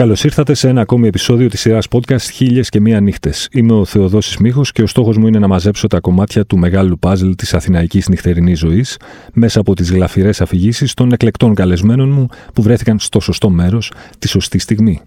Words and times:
Καλώς 0.00 0.24
ήρθατε 0.24 0.54
σε 0.54 0.68
ένα 0.68 0.80
ακόμη 0.80 1.08
επεισόδιο 1.08 1.48
της 1.48 1.60
σειράς 1.60 1.86
podcast 1.90 2.30
Χίλιες 2.32 2.68
και 2.68 2.80
Μία 2.80 3.00
Νύχτες. 3.00 3.48
Είμαι 3.52 3.72
ο 3.72 3.84
Θεοδόσης 3.84 4.36
Μίχο 4.36 4.62
και 4.72 4.82
ο 4.82 4.86
στόχος 4.86 5.16
μου 5.16 5.26
είναι 5.26 5.38
να 5.38 5.48
μαζέψω 5.48 5.86
τα 5.86 6.00
κομμάτια 6.00 6.44
του 6.44 6.58
μεγάλου 6.58 6.98
παζλ 6.98 7.30
της 7.30 7.54
αθηναϊκής 7.54 8.08
νυχτερινής 8.08 8.58
ζωής 8.58 8.96
μέσα 9.32 9.60
από 9.60 9.74
τις 9.74 9.90
γλαφυρές 9.90 10.40
αφηγήσεις 10.40 10.94
των 10.94 11.12
εκλεκτών 11.12 11.54
καλεσμένων 11.54 12.10
μου 12.10 12.26
που 12.54 12.62
βρέθηκαν 12.62 12.98
στο 12.98 13.20
σωστό 13.20 13.50
μέρος 13.50 13.92
τη 14.18 14.28
σωστή 14.28 14.58
στιγμή. 14.58 15.00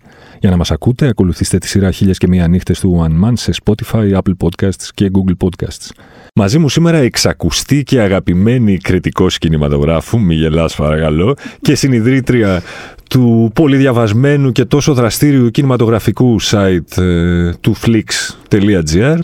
Για 0.44 0.52
να 0.52 0.58
μας 0.58 0.72
ακούτε, 0.72 1.08
ακολουθήστε 1.08 1.58
τη 1.58 1.68
σειρά 1.68 1.92
Χίλιες 1.92 2.18
και 2.18 2.28
Μία 2.28 2.48
Νύχτες 2.48 2.80
του 2.80 3.06
One 3.06 3.26
Man 3.28 3.32
σε 3.34 3.52
Spotify, 3.64 4.14
Apple 4.14 4.34
Podcasts 4.44 4.88
και 4.94 5.12
Google 5.14 5.48
Podcasts. 5.48 5.90
Μαζί 6.36 6.58
μου 6.58 6.70
σήμερα 6.70 6.98
εξακουστή 6.98 7.84
και 7.84 8.02
αγαπημένη 8.02 8.78
κριτικός 8.78 9.38
κινηματογράφου, 9.38 10.20
μη 10.20 10.36
γελάς 10.36 10.76
παρακαλώ, 10.76 11.36
και 11.62 11.76
συνειδρήτρια 11.76 12.62
του 13.10 13.52
πολύ 13.56 13.78
διαβασμένου 13.78 14.52
και 14.52 14.66
τόσο 14.66 14.94
δραστήριου 14.94 15.50
κινηματογραφικού 15.50 16.42
site 16.42 16.98
ε, 16.98 17.52
του 17.62 17.76
flix.gr 17.76 19.18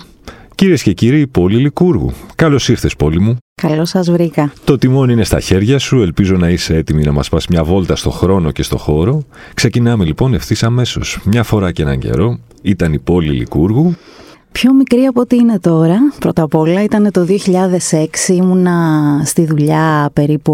Κυρίες 0.60 0.84
και 0.84 0.94
κύριοι, 0.94 1.28
Πόλη 1.28 1.58
Λικούργου. 1.58 2.12
Καλώς 2.36 2.70
ήρθες, 2.70 2.96
Πόλη 2.96 3.20
μου. 3.20 3.38
Καλώς 3.62 3.90
σας 3.90 4.12
βρήκα. 4.12 4.52
Το 4.64 4.78
τιμόνι 4.78 5.14
είναι 5.14 5.24
στα 5.24 5.40
χέρια 5.40 5.80
σου. 5.80 6.02
Ελπίζω 6.02 6.36
να 6.36 6.50
είσαι 6.50 6.76
έτοιμη 6.76 7.04
να 7.04 7.12
μας 7.12 7.30
πας 7.30 7.48
μια 7.48 7.64
βόλτα 7.64 7.96
στο 7.96 8.10
χρόνο 8.10 8.52
και 8.52 8.64
στο 8.64 8.78
χώρο. 8.78 9.24
Ξεκινάμε 9.54 10.06
λοιπόν 10.06 10.34
ευθύς 10.34 10.64
αμέσως. 10.64 11.20
Μια 11.24 11.44
φορά 11.44 11.72
και 11.72 11.82
έναν 11.82 12.00
καιρό 12.00 12.40
ήταν 12.62 12.94
η 12.94 13.00
Πόλη 13.00 13.32
Λικούργου. 13.32 13.96
Πιο 14.52 14.74
μικρή 14.74 15.06
από 15.06 15.22
ό,τι 15.22 15.36
είναι 15.36 15.60
τώρα. 15.60 15.98
Πρώτα 16.20 16.42
απ' 16.42 16.56
όλα 16.56 16.84
ήταν 16.84 17.12
το 17.12 17.26
2006, 17.26 18.34
ήμουνα 18.34 18.78
στη 19.26 19.46
δουλειά 19.46 20.10
περίπου 20.14 20.54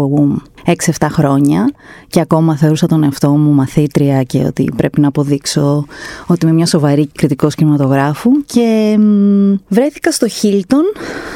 6-7 0.66 1.06
χρόνια 1.10 1.70
και 2.08 2.20
ακόμα 2.20 2.56
θεωρούσα 2.56 2.86
τον 2.86 3.04
εαυτό 3.04 3.30
μου 3.30 3.52
μαθήτρια 3.52 4.22
και 4.22 4.38
ότι 4.38 4.72
πρέπει 4.76 5.00
να 5.00 5.08
αποδείξω 5.08 5.86
ότι 6.26 6.46
είμαι 6.46 6.54
μια 6.54 6.66
σοβαρή 6.66 7.06
κριτικός 7.06 7.54
κινηματογράφου 7.54 8.30
και 8.46 8.98
βρέθηκα 9.68 10.12
στο 10.12 10.28
Χίλτον 10.28 10.82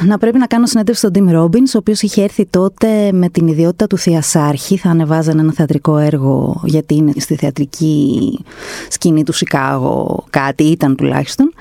να 0.07 0.19
πρέπει 0.19 0.39
να 0.39 0.47
κάνω 0.47 0.67
συνέντευξη 0.67 1.07
στον 1.07 1.29
Tim 1.29 1.37
Robbins 1.37 1.75
ο 1.75 1.79
οποίος 1.79 2.03
είχε 2.03 2.23
έρθει 2.23 2.47
τότε 2.47 3.13
με 3.13 3.29
την 3.29 3.47
ιδιότητα 3.47 3.87
του 3.87 3.99
Θειασάρχη 3.99 4.77
θα 4.77 4.91
ανεβάζανε 4.91 5.41
ένα 5.41 5.53
θεατρικό 5.53 5.97
έργο 5.97 6.61
γιατί 6.65 6.95
είναι 6.95 7.13
στη 7.17 7.37
θεατρική 7.37 8.39
σκηνή 8.89 9.25
του 9.25 9.33
Σικάγο 9.33 10.25
κάτι 10.31 10.65
ήταν 10.65 10.97
τουλάχιστον 10.97 11.53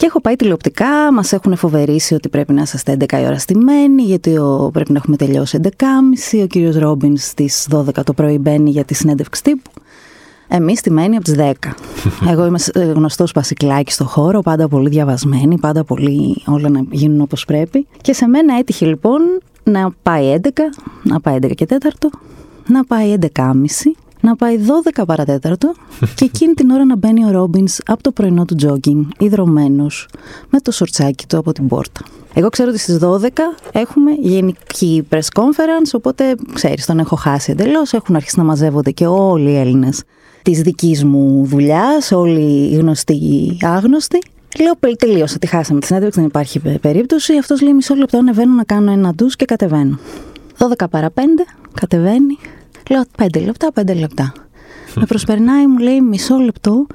και 0.00 0.06
έχω 0.06 0.20
πάει 0.20 0.36
τηλεοπτικά, 0.36 1.12
μας 1.12 1.32
έχουν 1.32 1.56
φοβερήσει 1.56 2.14
ότι 2.14 2.28
πρέπει 2.28 2.52
να 2.52 2.62
είσαστε 2.62 2.96
11 3.00 3.12
η 3.12 3.24
ώρα 3.24 3.38
στημένοι, 3.38 4.02
γιατί 4.02 4.36
ο, 4.36 4.70
πρέπει 4.72 4.92
να 4.92 4.98
έχουμε 4.98 5.16
τελειώσει 5.16 5.60
11.30. 5.62 6.42
Ο 6.42 6.46
κύριος 6.46 6.76
Ρόμπινς 6.76 7.09
στις 7.16 7.68
12 7.70 8.04
το 8.04 8.12
πρωί 8.12 8.38
μπαίνει 8.38 8.70
για 8.70 8.84
τη 8.84 8.94
συνέντευξη 8.94 9.42
τύπου. 9.42 9.70
Εμείς 10.48 10.78
στημένοι 10.78 11.16
από 11.16 11.24
τις 11.24 11.34
10. 11.38 11.52
Εγώ 12.30 12.46
είμαι 12.46 12.58
γνωστός 12.74 13.32
πασικλάκι 13.32 13.92
στο 13.92 14.04
χώρο, 14.04 14.40
πάντα 14.40 14.68
πολύ 14.68 14.88
διαβασμένη, 14.88 15.58
πάντα 15.58 15.84
πολύ 15.84 16.42
όλα 16.46 16.68
να 16.68 16.82
γίνουν 16.90 17.20
όπως 17.20 17.44
πρέπει. 17.44 17.86
Και 18.00 18.12
σε 18.12 18.26
μένα 18.26 18.58
έτυχε 18.58 18.86
λοιπόν 18.86 19.20
να 19.62 19.90
πάει 20.02 20.34
11, 20.42 20.48
να 21.02 21.20
πάει 21.20 21.38
11 21.42 21.54
και 21.54 21.66
4, 21.68 21.74
να 22.66 22.84
πάει 22.84 23.14
11.30 23.20 23.50
να 24.20 24.36
πάει 24.36 24.58
12 24.96 25.02
παρατέταρτο 25.06 25.72
και 26.16 26.24
εκείνη 26.24 26.54
την 26.54 26.70
ώρα 26.70 26.84
να 26.84 26.96
μπαίνει 26.96 27.24
ο 27.24 27.30
Ρόμπινς 27.30 27.78
από 27.86 28.02
το 28.02 28.12
πρωινό 28.12 28.44
του 28.44 28.54
τζόγκινγκ, 28.54 29.04
ιδρωμένο, 29.18 29.86
με 30.48 30.60
το 30.60 30.70
σορτσάκι 30.70 31.26
του 31.26 31.38
από 31.38 31.52
την 31.52 31.68
πόρτα. 31.68 32.00
Εγώ 32.34 32.48
ξέρω 32.48 32.68
ότι 32.68 32.78
στις 32.78 32.98
12 33.02 33.28
έχουμε 33.72 34.12
γενική 34.12 35.06
press 35.10 35.40
conference, 35.40 35.90
οπότε 35.92 36.34
ξέρεις, 36.54 36.86
τον 36.86 36.98
έχω 36.98 37.16
χάσει 37.16 37.50
εντελώς. 37.50 37.92
Έχουν 37.92 38.16
αρχίσει 38.16 38.38
να 38.38 38.44
μαζεύονται 38.44 38.90
και 38.90 39.06
όλοι 39.06 39.50
οι 39.50 39.56
Έλληνες 39.56 40.02
της 40.42 40.60
δικής 40.60 41.04
μου 41.04 41.44
δουλειάς, 41.44 42.12
όλοι 42.12 42.70
οι 42.72 42.74
γνωστοί 42.74 43.14
ή 43.14 43.58
άγνωστοι. 43.62 44.18
Λέω 44.60 44.96
τελείωσα, 44.96 45.38
τη 45.38 45.46
χάσαμε 45.46 45.80
τη 45.80 45.86
συνέντευξη, 45.86 46.18
δεν 46.18 46.28
υπάρχει 46.28 46.78
περίπτωση. 46.80 47.36
Αυτός 47.36 47.60
λέει 47.60 47.72
μισό 47.72 47.94
λεπτό, 47.94 48.18
ανεβαίνω 48.18 48.54
να 48.54 48.64
κάνω 48.64 48.90
ένα 48.92 49.14
ντους 49.14 49.36
και 49.36 49.44
κατεβαίνω. 49.44 49.98
12 50.58 50.84
παρα 50.90 51.10
5, 51.14 51.20
κατεβαίνει, 51.74 52.38
Λέω 52.88 53.02
πέντε 53.16 53.40
λεπτά, 53.40 53.72
πέντε 53.72 53.94
λεπτά. 53.94 54.32
Με 54.94 55.06
προσπερνάει, 55.06 55.66
μου 55.66 55.78
λέει 55.78 56.00
μισό 56.00 56.36
λεπτό 56.36 56.86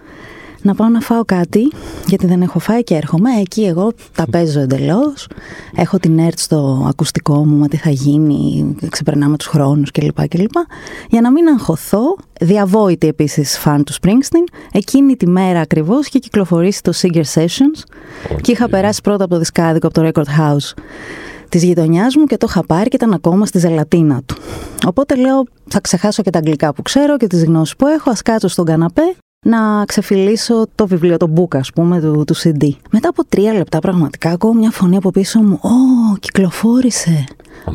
να 0.65 0.75
πάω 0.75 0.87
να 0.87 0.99
φάω 0.99 1.25
κάτι, 1.25 1.71
γιατί 2.07 2.27
δεν 2.27 2.41
έχω 2.41 2.59
φάει 2.59 2.83
και 2.83 2.95
έρχομαι. 2.95 3.29
Εκεί 3.39 3.63
εγώ 3.63 3.91
τα 4.15 4.25
παίζω 4.31 4.59
εντελώς. 4.59 5.27
Έχω 5.75 5.97
την 5.97 6.19
ΕΡΤ 6.19 6.39
στο 6.39 6.85
ακουστικό 6.89 7.45
μου, 7.45 7.57
μα 7.57 7.67
τι 7.67 7.77
θα 7.77 7.89
γίνει, 7.89 8.75
ξεπερνάμε 8.89 9.37
τους 9.37 9.47
χρόνους 9.47 9.91
κλπ. 9.91 10.27
κλπ. 10.27 10.51
Για 11.09 11.21
να 11.21 11.31
μην 11.31 11.47
αγχωθώ, 11.47 12.15
διαβόητη 12.41 13.07
επίσης 13.07 13.57
φαν 13.57 13.83
του 13.83 13.93
Springsteen, 13.93 14.53
εκείνη 14.71 15.15
τη 15.15 15.27
μέρα 15.27 15.59
ακριβώς 15.59 16.07
είχε 16.07 16.19
κυκλοφορήσει 16.19 16.81
το 16.81 16.91
Singer 16.95 17.23
Sessions 17.33 17.83
και 18.41 18.51
είχα 18.51 18.69
περάσει 18.69 19.01
πρώτα 19.01 19.23
από 19.23 19.33
το 19.33 19.39
δισκάδικο 19.39 19.87
από 19.87 20.01
το 20.01 20.09
Record 20.13 20.39
House 20.39 20.73
της 21.49 21.63
γειτονιάς 21.63 22.15
μου 22.15 22.25
και 22.25 22.37
το 22.37 22.47
είχα 22.49 22.65
πάρει 22.65 22.89
και 22.89 22.95
ήταν 22.95 23.13
ακόμα 23.13 23.45
στη 23.45 23.59
ζελατίνα 23.59 24.21
του. 24.25 24.35
Οπότε 24.85 25.15
λέω, 25.15 25.43
θα 25.67 25.81
ξεχάσω 25.81 26.23
και 26.23 26.29
τα 26.29 26.37
αγγλικά 26.37 26.73
που 26.73 26.81
ξέρω 26.81 27.17
και 27.17 27.27
τις 27.27 27.43
γνώσεις 27.43 27.75
που 27.75 27.87
έχω, 27.87 28.09
ας 28.09 28.21
κάτσω 28.21 28.47
στον 28.47 28.65
καναπέ 28.65 29.15
να 29.47 29.85
ξεφυλίσω 29.85 30.67
το 30.75 30.87
βιβλίο, 30.87 31.17
το 31.17 31.33
book, 31.35 31.57
ας 31.57 31.71
πούμε, 31.71 32.01
του, 32.01 32.23
του 32.27 32.35
CD. 32.35 32.69
Μετά 32.91 33.09
από 33.09 33.25
τρία 33.25 33.53
λεπτά, 33.53 33.79
πραγματικά 33.79 34.29
ακούω 34.29 34.53
μια 34.53 34.71
φωνή 34.71 34.95
από 34.95 35.11
πίσω 35.11 35.41
μου. 35.41 35.59
Ω, 35.61 35.69
κυκλοφόρησε. 36.19 37.23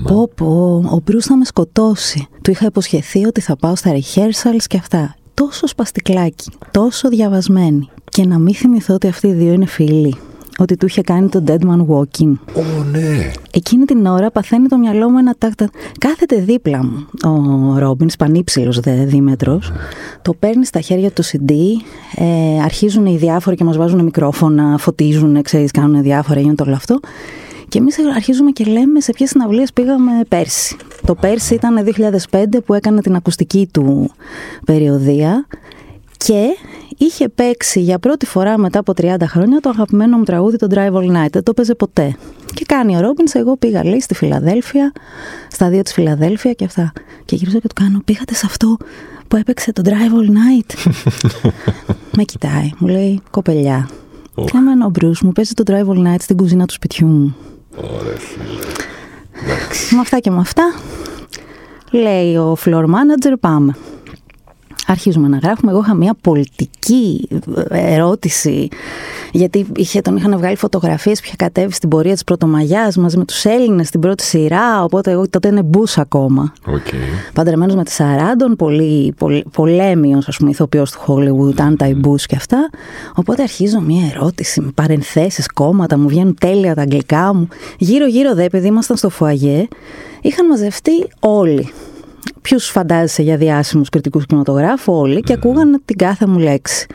Πω, 0.03 0.31
πω, 0.35 0.83
ο 0.91 1.01
Μπρούς 1.05 1.25
θα 1.25 1.37
με 1.37 1.45
σκοτώσει. 1.45 2.27
Του 2.43 2.51
είχα 2.51 2.67
υποσχεθεί 2.67 3.27
ότι 3.27 3.41
θα 3.41 3.57
πάω 3.57 3.77
στα 3.77 3.91
rehearsals 3.93 4.65
και 4.67 4.77
αυτά. 4.77 5.15
Τόσο 5.35 5.67
σπαστικλάκι, 5.67 6.51
τόσο 6.71 7.09
διαβασμένη. 7.09 7.89
Και 8.05 8.27
να 8.27 8.39
μην 8.39 8.55
θυμηθώ 8.55 8.95
ότι 8.95 9.09
αυτοί 9.09 9.27
οι 9.27 9.33
δύο 9.33 9.53
είναι 9.53 9.67
φίλοι 9.67 10.17
ότι 10.61 10.77
του 10.77 10.87
είχε 10.87 11.01
κάνει 11.01 11.29
το 11.29 11.43
Dead 11.47 11.59
Man 11.59 11.87
Walking. 11.87 12.33
Ω, 12.55 12.85
ναι. 12.91 13.31
Εκείνη 13.51 13.85
την 13.85 14.07
ώρα 14.07 14.31
παθαίνει 14.31 14.69
το 14.69 14.79
μυαλό 14.79 15.11
μου 15.11 15.19
ένα 15.19 15.35
τάκτα. 15.39 15.71
Κάθεται 15.99 16.37
δίπλα 16.37 16.85
μου 16.85 17.07
ο 17.25 17.79
Ρόμπινς, 17.79 18.17
πανύψηλο 18.17 18.73
δε 18.73 19.05
δίμετρος. 19.05 19.73
Το 20.23 20.35
παίρνει 20.35 20.65
στα 20.67 20.81
χέρια 20.81 21.11
του 21.11 21.25
CD. 21.25 21.53
Ε, 22.15 22.63
αρχίζουν 22.63 23.07
οι 23.07 23.17
διάφοροι 23.17 23.57
και 23.57 23.65
μας 23.65 23.77
βάζουν 23.77 24.05
μικρόφωνα, 24.05 24.79
φωτίζουν, 24.79 25.43
ξέρεις, 25.43 25.71
κάνουν 25.71 26.03
διάφορα, 26.03 26.41
γίνεται 26.41 26.63
όλο 26.63 26.75
αυτό. 26.75 27.01
Και 27.69 27.79
εμείς 27.79 27.97
αρχίζουμε 28.15 28.51
και 28.51 28.65
λέμε 28.65 29.01
σε 29.01 29.13
ποιες 29.13 29.29
συναυλίες 29.29 29.73
πήγαμε 29.73 30.13
πέρσι. 30.29 30.77
Το 31.07 31.15
πέρσι 31.15 31.55
ήταν 31.55 31.85
2005 32.31 32.45
που 32.65 32.75
έκανε 32.75 33.01
την 33.01 33.15
ακουστική 33.15 33.69
του 33.73 34.11
περιοδία 34.65 35.47
και 36.27 36.57
είχε 36.97 37.29
παίξει 37.29 37.81
για 37.81 37.99
πρώτη 37.99 38.27
φορά 38.27 38.59
μετά 38.59 38.79
από 38.79 38.93
30 38.97 39.15
χρόνια 39.27 39.61
το 39.61 39.69
αγαπημένο 39.69 40.17
μου 40.17 40.25
τραγούδι 40.25 40.57
το 40.57 40.67
Drive 40.71 40.93
All 40.93 41.25
Night. 41.25 41.31
Δεν 41.31 41.43
το 41.43 41.55
παίζε 41.55 41.75
ποτέ. 41.75 42.17
Και 42.55 42.65
κάνει 42.65 42.97
ο 42.97 43.01
Ρόμπινς, 43.01 43.35
εγώ 43.35 43.57
πήγα 43.57 43.85
λέει 43.85 44.01
στη 44.01 44.15
Φιλαδέλφια, 44.15 44.93
στα 45.51 45.69
δύο 45.69 45.83
της 45.83 45.93
Φιλαδέλφια 45.93 46.53
και 46.53 46.65
αυτά. 46.65 46.93
Και 47.25 47.37
γύρισα 47.37 47.59
και 47.59 47.69
του 47.69 47.75
κάνω, 47.75 48.03
πήγατε 48.05 48.35
σε 48.35 48.47
αυτό 48.47 48.77
που 49.29 49.37
έπαιξε 49.37 49.73
το 49.73 49.83
Drive 49.85 49.91
All 49.91 50.29
Night; 50.29 50.93
Με 52.17 52.23
κοιτάει, 52.23 52.71
μου 52.79 52.89
λέει, 52.89 53.21
κοπελιά. 53.31 53.89
Oh. 54.35 54.45
Και 54.45 54.57
ο 54.85 54.89
Μπρούς 54.89 55.21
μου 55.21 55.33
παίζει 55.33 55.53
το 55.53 55.63
Drive 55.67 55.87
All 55.87 56.07
Night 56.07 56.21
στην 56.21 56.37
κουζίνα 56.37 56.67
του 56.67 56.73
σπιτιού 56.73 57.07
μου; 57.07 57.37
Ωραία, 57.77 58.17
Με 59.91 60.01
αυτά 60.01 60.19
και 60.19 60.31
με 60.31 60.41
αυτά, 60.41 60.75
λέει 61.91 62.37
ο 62.37 62.57
floor 62.65 62.85
manager, 62.85 63.35
πάμε 63.41 63.75
αρχίζουμε 64.91 65.29
να 65.29 65.39
γράφουμε. 65.39 65.73
Εγώ 65.73 65.81
είχα 65.81 65.95
μια 65.95 66.15
πολιτική 66.21 67.29
ερώτηση, 67.69 68.69
γιατί 69.33 69.67
είχε, 69.77 70.01
τον 70.01 70.17
είχαν 70.17 70.37
βγάλει 70.37 70.57
φωτογραφίες 70.57 71.19
που 71.21 71.25
είχε 71.27 71.37
κατέβει 71.37 71.73
στην 71.73 71.89
πορεία 71.89 72.13
της 72.13 72.25
Πρωτομαγιάς 72.25 72.97
μαζί 72.97 73.17
με 73.17 73.25
τους 73.25 73.45
Έλληνες 73.45 73.89
στην 73.89 74.01
πρώτη 74.01 74.23
σειρά. 74.23 74.83
Οπότε 74.83 75.11
εγώ 75.11 75.29
τότε 75.29 75.49
είναι 75.49 75.63
μπούς 75.63 75.99
ακόμα. 75.99 76.53
Okay. 76.67 77.31
Παντρεμένος 77.33 77.75
με 77.75 77.85
τη 77.85 77.91
Σαράντον, 77.91 78.57
πολύ, 78.57 79.15
πολύ, 79.19 79.45
πολέμιος, 79.53 80.29
ας 80.29 80.37
πούμε, 80.37 80.51
ηθοποιός 80.51 80.91
του 80.91 81.01
Hollywood, 81.07 81.61
anti-Bush 81.61 82.23
και 82.27 82.37
αυτά. 82.37 82.71
Οπότε 83.15 83.43
αρχίζω 83.43 83.81
μια 83.81 84.11
ερώτηση 84.15 84.61
με 84.61 84.71
παρενθέσεις, 84.75 85.47
κόμματα, 85.47 85.99
μου 85.99 86.09
βγαίνουν 86.09 86.37
τέλεια 86.41 86.75
τα 86.75 86.83
αγγλικά 86.83 87.35
μου. 87.35 87.49
Γύρω-γύρω 87.79 88.35
δε, 88.35 88.45
επειδή 88.45 88.67
ήμασταν 88.67 88.97
στο 88.97 89.09
φουαγέ, 89.09 89.69
είχαν 90.21 90.47
μαζευτεί 90.47 91.07
όλοι 91.21 91.73
ποιου 92.41 92.61
φαντάζεσαι 92.61 93.23
για 93.23 93.37
διάσημους 93.37 93.89
κριτικούς 93.89 94.27
κινηματογράφου, 94.27 94.93
όλοι, 94.93 95.21
και 95.21 95.33
ακούγανε 95.33 95.79
την 95.85 95.97
κάθε 95.97 96.27
μου 96.27 96.39
λέξη. 96.39 96.87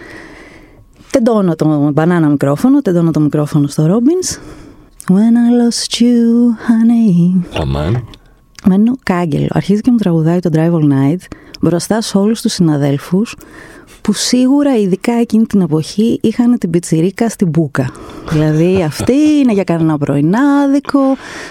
Τεντώνω 1.12 1.56
το 1.56 1.92
μπανάνα 1.94 2.28
μικρόφωνο, 2.28 2.82
τεντώνω 2.82 3.12
το 3.12 3.20
μικρόφωνο 3.20 3.68
στο 3.68 3.86
Ρόμπινς. 3.86 4.40
When 5.08 5.36
I 5.46 5.50
lost 5.60 6.02
you, 6.02 6.16
honey. 6.68 7.44
Αμάν. 7.62 8.08
Μένω 8.66 8.94
κάγκελο. 9.04 9.48
Αρχίζει 9.50 9.82
και 9.82 9.92
μου 9.92 9.98
τραγουδάει 9.98 10.40
το 10.40 10.50
Drive 10.54 10.72
All 10.72 10.92
Night 10.92 11.20
μπροστά 11.62 12.02
σε 12.02 12.18
όλους 12.18 12.42
τους 12.42 12.54
συναδέλφους 12.54 13.36
που 14.02 14.14
σίγουρα 14.14 14.78
ειδικά 14.78 15.14
εκείνη 15.14 15.46
την 15.46 15.62
εποχή 15.62 16.20
είχαν 16.22 16.58
την 16.58 16.70
πιτσιρίκα 16.70 17.30
στην 17.30 17.50
μπουκα. 17.50 17.92
δηλαδή 18.30 18.82
αυτή 18.90 19.14
είναι 19.14 19.54
για 19.54 19.64
κανένα 19.64 19.98
πρωινάδικο, 19.98 21.00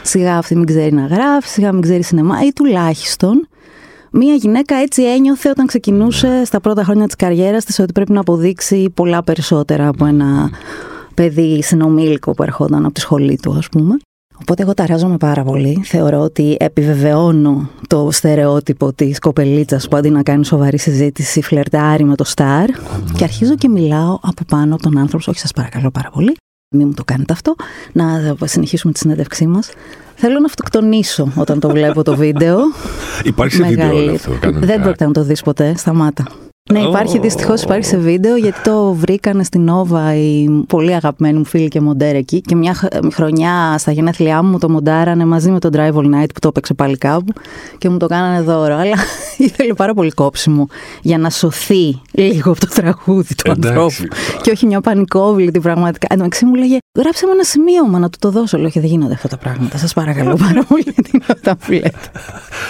σιγά 0.02 0.36
αυτή 0.36 0.56
μην 0.56 0.66
ξέρει 0.66 0.92
να 0.92 1.06
γράφει, 1.06 1.48
σιγά 1.48 1.72
μην 1.72 1.82
ξέρει 1.82 2.02
σινεμά 2.02 2.44
ή 2.44 2.52
τουλάχιστον 2.52 3.48
Μία 4.16 4.34
γυναίκα 4.34 4.74
έτσι 4.74 5.02
ένιωθε 5.02 5.48
όταν 5.48 5.66
ξεκινούσε 5.66 6.26
ναι. 6.28 6.44
στα 6.44 6.60
πρώτα 6.60 6.84
χρόνια 6.84 7.06
της 7.06 7.16
καριέρας 7.16 7.64
της 7.64 7.78
ότι 7.78 7.92
πρέπει 7.92 8.12
να 8.12 8.20
αποδείξει 8.20 8.90
πολλά 8.94 9.22
περισσότερα 9.22 9.88
από 9.88 10.04
ένα 10.04 10.50
παιδί 11.14 11.62
συνομήλικο 11.62 12.32
που 12.32 12.42
ερχόταν 12.42 12.84
από 12.84 12.94
τη 12.94 13.00
σχολή 13.00 13.38
του, 13.42 13.54
ας 13.58 13.68
πούμε. 13.68 13.96
Οπότε 14.40 14.62
εγώ 14.62 14.74
ταράζομαι 14.74 15.16
πάρα 15.16 15.42
πολύ. 15.42 15.80
Θεωρώ 15.84 16.20
ότι 16.20 16.56
επιβεβαιώνω 16.60 17.68
το 17.86 18.08
στερεότυπο 18.10 18.92
της 18.92 19.18
κοπελίτσας 19.18 19.88
που 19.88 19.96
αντί 19.96 20.10
να 20.10 20.22
κάνει 20.22 20.44
σοβαρή 20.44 20.78
συζήτηση 20.78 21.42
φλερτάρει 21.42 22.04
με 22.04 22.14
το 22.14 22.24
στάρ. 22.24 22.70
Και 23.16 23.24
αρχίζω 23.24 23.54
και 23.54 23.68
μιλάω 23.68 24.18
από 24.22 24.44
πάνω 24.48 24.74
από 24.74 24.82
τον 24.82 24.98
άνθρωπο. 24.98 25.24
Όχι, 25.30 25.38
σας 25.38 25.52
παρακαλώ 25.52 25.90
πάρα 25.90 26.10
πολύ. 26.10 26.36
Μην 26.74 26.86
μου 26.86 26.94
το 26.94 27.04
κάνετε 27.04 27.32
αυτό. 27.32 27.54
Να 27.92 28.36
συνεχίσουμε 28.44 28.92
τη 28.92 28.98
συνέντευξή 28.98 29.46
μας. 29.46 29.70
Θέλω 30.14 30.38
να 30.38 30.46
αυτοκτονήσω 30.46 31.32
όταν 31.36 31.60
το 31.60 31.68
βλέπω 31.68 32.02
το 32.02 32.16
βίντεο. 32.24 32.58
Υπάρχει 33.24 33.54
σε 33.56 33.64
βίντεο 33.64 34.14
αυτό. 34.14 34.32
Δεν 34.52 34.82
πρόκειται 34.82 35.06
να 35.06 35.12
το 35.12 35.22
δεις 35.22 35.42
ποτέ. 35.42 35.74
Σταμάτα. 35.76 36.24
Ναι, 36.72 36.80
υπάρχει 36.80 37.16
oh. 37.18 37.20
δυστυχώς 37.20 37.62
υπάρχει 37.62 37.86
σε 37.86 37.96
βίντεο 37.96 38.36
γιατί 38.36 38.60
το 38.60 38.92
βρήκανε 38.92 39.44
στην 39.44 39.60
Νόβα 39.60 40.14
οι 40.14 40.48
πολύ 40.68 40.94
αγαπημένοι 40.94 41.38
μου 41.38 41.44
φίλοι 41.44 41.68
και 41.68 41.80
μοντέρ 41.80 42.14
εκεί. 42.14 42.40
Και 42.40 42.54
μια 42.54 42.76
χρονιά 43.12 43.78
στα 43.78 43.92
γενέθλιά 43.92 44.42
μου 44.42 44.58
το 44.58 44.70
μοντάρανε 44.70 45.24
μαζί 45.24 45.50
με 45.50 45.58
τον 45.58 45.70
Drive 45.74 45.94
All 45.94 46.14
Night 46.14 46.28
που 46.34 46.40
το 46.40 46.48
έπαιξε 46.48 46.74
πάλι 46.74 46.98
κάπου 46.98 47.32
και 47.78 47.88
μου 47.88 47.96
το 47.96 48.06
κάνανε 48.06 48.40
δώρο. 48.40 48.74
Αλλά 48.74 48.96
ήθελε 49.36 49.74
πάρα 49.74 49.94
πολύ 49.94 50.10
κόψιμο 50.10 50.66
για 51.02 51.18
να 51.18 51.30
σωθεί 51.30 52.00
λίγο 52.12 52.50
από 52.50 52.60
το 52.60 52.68
τραγούδι 52.74 53.34
του 53.34 53.50
ανθρώπου. 53.50 54.14
Και 54.42 54.50
όχι 54.50 54.66
μια 54.66 54.80
πανικόβλητη 54.80 55.60
πραγματικά. 55.60 56.06
Εν 56.10 56.18
τω 56.18 56.46
μου 56.46 56.54
λέγε 56.54 56.78
Γράψε 56.98 57.26
με 57.26 57.32
ένα 57.32 57.44
σημείωμα 57.44 57.98
να 57.98 58.10
του 58.10 58.18
το 58.20 58.30
δώσω. 58.30 58.58
Λέω 58.58 58.70
και 58.70 58.80
δεν 58.80 58.88
γίνονται 58.88 59.14
αυτά 59.14 59.28
τα 59.28 59.36
πράγματα. 59.36 59.78
Σας 59.78 59.92
παρακαλώ 59.92 60.36
πάρα 60.36 60.64
πολύ 60.64 60.82
γιατί 60.82 61.10
είναι 61.14 61.24
αυτά 61.28 61.56
που 61.56 61.72
λέτε. 61.72 61.90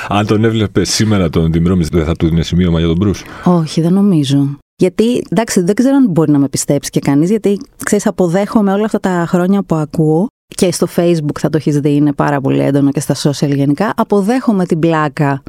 Αν 0.08 0.26
τον 0.26 0.44
έβλεπε 0.44 0.84
σήμερα 0.84 1.30
τον 1.30 1.50
Τιμρόμι, 1.50 1.84
δεν 1.92 2.04
θα 2.04 2.14
του 2.14 2.28
δίνει 2.28 2.44
σημείωμα 2.44 2.78
για 2.78 2.88
τον 2.88 2.96
Μπρου. 2.96 3.10
Όχι, 3.44 3.80
δεν 3.80 3.92
νομίζω. 3.92 4.58
Γιατί, 4.76 5.24
εντάξει, 5.30 5.60
δεν 5.60 5.74
ξέρω 5.74 5.96
αν 5.96 6.06
μπορεί 6.10 6.30
να 6.30 6.38
με 6.38 6.48
πιστέψει 6.48 6.90
και 6.90 7.00
κανείς, 7.00 7.30
γιατί 7.30 7.60
ξέρεις, 7.84 8.06
αποδέχομαι 8.06 8.72
όλα 8.72 8.84
αυτά 8.84 9.00
τα 9.00 9.24
χρόνια 9.28 9.62
που 9.62 9.74
ακούω 9.74 10.26
και 10.56 10.72
στο 10.72 10.86
facebook 10.96 11.38
θα 11.40 11.50
το 11.50 11.56
έχεις 11.56 11.80
δει, 11.80 11.94
είναι 11.94 12.12
πάρα 12.12 12.40
πολύ 12.40 12.60
έντονο 12.60 12.90
και 12.90 13.00
στα 13.00 13.14
social 13.14 13.54
γενικά. 13.54 13.92
Αποδέχομαι 13.96 14.66
την 14.66 14.78
πλακα 14.78 15.42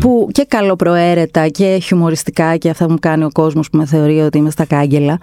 που 0.00 0.28
και 0.32 0.44
καλοπροαίρετα 0.48 1.48
και 1.48 1.78
χιουμοριστικά 1.82 2.56
και 2.56 2.70
αυτά 2.70 2.84
που 2.84 2.92
μου 2.92 2.98
κάνει 3.00 3.24
ο 3.24 3.30
κόσμος 3.32 3.70
που 3.70 3.76
με 3.76 3.86
θεωρεί 3.86 4.20
ότι 4.20 4.38
είμαι 4.38 4.50
στα 4.50 4.64
κάγκελα. 4.64 5.18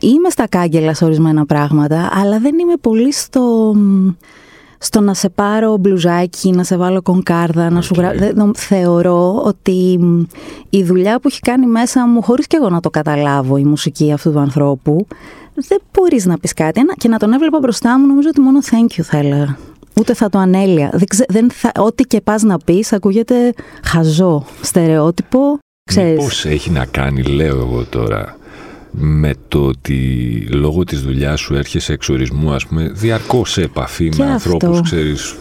Είμαι 0.00 0.30
στα 0.30 0.48
κάγκελα 0.48 0.94
σε 0.94 1.04
ορισμένα 1.04 1.46
πράγματα, 1.46 2.10
αλλά 2.12 2.38
δεν 2.38 2.58
είμαι 2.58 2.74
πολύ 2.80 3.12
στο 3.12 3.74
στο 4.82 5.00
να 5.00 5.14
σε 5.14 5.28
πάρω 5.28 5.76
μπλουζάκι, 5.76 6.50
να 6.50 6.64
σε 6.64 6.76
βάλω 6.76 7.02
κονκάρδα, 7.02 7.70
να 7.70 7.80
σου 7.80 7.94
γράψω. 7.96 8.50
Θεωρώ 8.54 9.42
ότι 9.44 9.98
η 10.70 10.84
δουλειά 10.84 11.20
που 11.20 11.28
έχει 11.28 11.40
κάνει 11.40 11.66
μέσα 11.66 12.06
μου, 12.06 12.22
χωρίς 12.22 12.46
και 12.46 12.56
εγώ 12.60 12.68
να 12.68 12.80
το 12.80 12.90
καταλάβω, 12.90 13.56
η 13.56 13.64
μουσική 13.64 14.12
αυτού 14.12 14.32
του 14.32 14.38
ανθρώπου, 14.38 15.06
δεν 15.54 15.78
μπορείς 15.92 16.26
να 16.26 16.38
πεις 16.38 16.52
κάτι. 16.52 16.80
Και 16.98 17.08
να 17.08 17.18
τον 17.18 17.32
έβλεπα 17.32 17.58
μπροστά 17.58 17.98
μου, 17.98 18.06
νομίζω 18.06 18.28
ότι 18.28 18.40
μόνο 18.40 18.58
thank 18.70 18.98
you 18.98 19.02
θα 19.02 19.16
έλεγα. 19.16 19.56
Ούτε 19.98 20.14
θα 20.14 20.28
το 20.28 20.38
ανέλεια. 20.38 20.90
Δεν 21.28 21.50
θα, 21.50 21.72
ό,τι 21.78 22.02
και 22.02 22.20
πας 22.20 22.42
να 22.42 22.58
πεις 22.58 22.92
ακούγεται 22.92 23.52
χαζό, 23.84 24.44
στερεότυπο. 24.62 25.58
Πώς 26.16 26.44
έχει 26.44 26.70
να 26.70 26.84
κάνει, 26.84 27.22
λέω 27.22 27.56
εγώ 27.56 27.84
τώρα, 27.84 28.36
με 28.90 29.34
το 29.48 29.66
ότι 29.66 29.96
λόγω 30.50 30.84
της 30.84 31.02
δουλειάς 31.02 31.40
σου 31.40 31.54
έρχεσαι 31.54 31.92
εξορισμού, 31.92 32.52
ας 32.52 32.66
πούμε, 32.66 32.88
διαρκώς 32.94 33.50
σε 33.50 33.62
επαφή 33.62 34.08
και 34.08 34.22
με 34.22 34.32
αυτό. 34.32 34.50
ανθρώπους, 34.52 34.80
ξέρεις, 34.80 35.36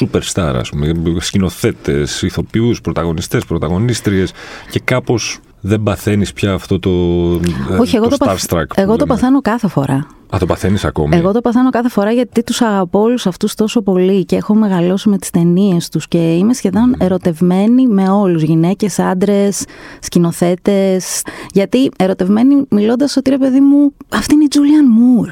superstar, 0.00 0.54
ας 0.56 0.68
πούμε, 0.70 0.94
σκηνοθέτες, 1.18 2.22
ηθοποιούς, 2.22 2.80
πρωταγωνιστές, 2.80 3.44
πρωταγωνίστριες 3.44 4.32
και 4.70 4.80
κάπως 4.84 5.40
δεν 5.60 5.82
παθαίνεις 5.82 6.32
πια 6.32 6.52
αυτό 6.52 6.78
το, 6.78 6.90
Όχι, 7.80 7.96
το, 7.96 7.96
εγώ 7.96 8.08
το 8.08 8.16
Starstruck. 8.18 8.64
Εγώ 8.74 8.96
το 8.96 9.06
παθαίνω 9.06 9.40
κάθε 9.40 9.68
φορά. 9.68 10.06
Α, 10.34 10.38
το 10.38 10.46
παθαίνεις 10.46 10.84
ακόμη; 10.84 11.16
Εγώ 11.16 11.32
το 11.32 11.40
παθαίνω 11.40 11.70
κάθε 11.70 11.88
φορά 11.88 12.12
γιατί 12.12 12.42
τους 12.42 12.62
αγαπώ 12.62 13.00
όλους 13.00 13.26
αυτούς 13.26 13.54
τόσο 13.54 13.82
πολύ 13.82 14.24
και 14.24 14.36
έχω 14.36 14.54
μεγαλώσει 14.54 15.08
με 15.08 15.18
τις 15.18 15.30
ταινίες 15.30 15.88
τους 15.88 16.08
και 16.08 16.34
είμαι 16.34 16.54
σχεδόν 16.54 16.94
mm. 16.94 17.00
ερωτευμένη 17.04 17.86
με 17.86 18.08
όλους. 18.08 18.42
Γυναίκες, 18.42 18.98
άντρες, 18.98 19.64
σκηνοθέτες. 20.00 21.22
Γιατί 21.52 21.90
ερωτευμένη 21.98 22.64
μιλώντας 22.68 23.16
ότι 23.16 23.30
ρε 23.30 23.38
παιδί 23.38 23.60
μου, 23.60 23.92
αυτή 24.08 24.34
είναι 24.34 24.44
η 24.44 24.48
Τζούλιαν 24.48 24.86
Μουρ 24.90 25.28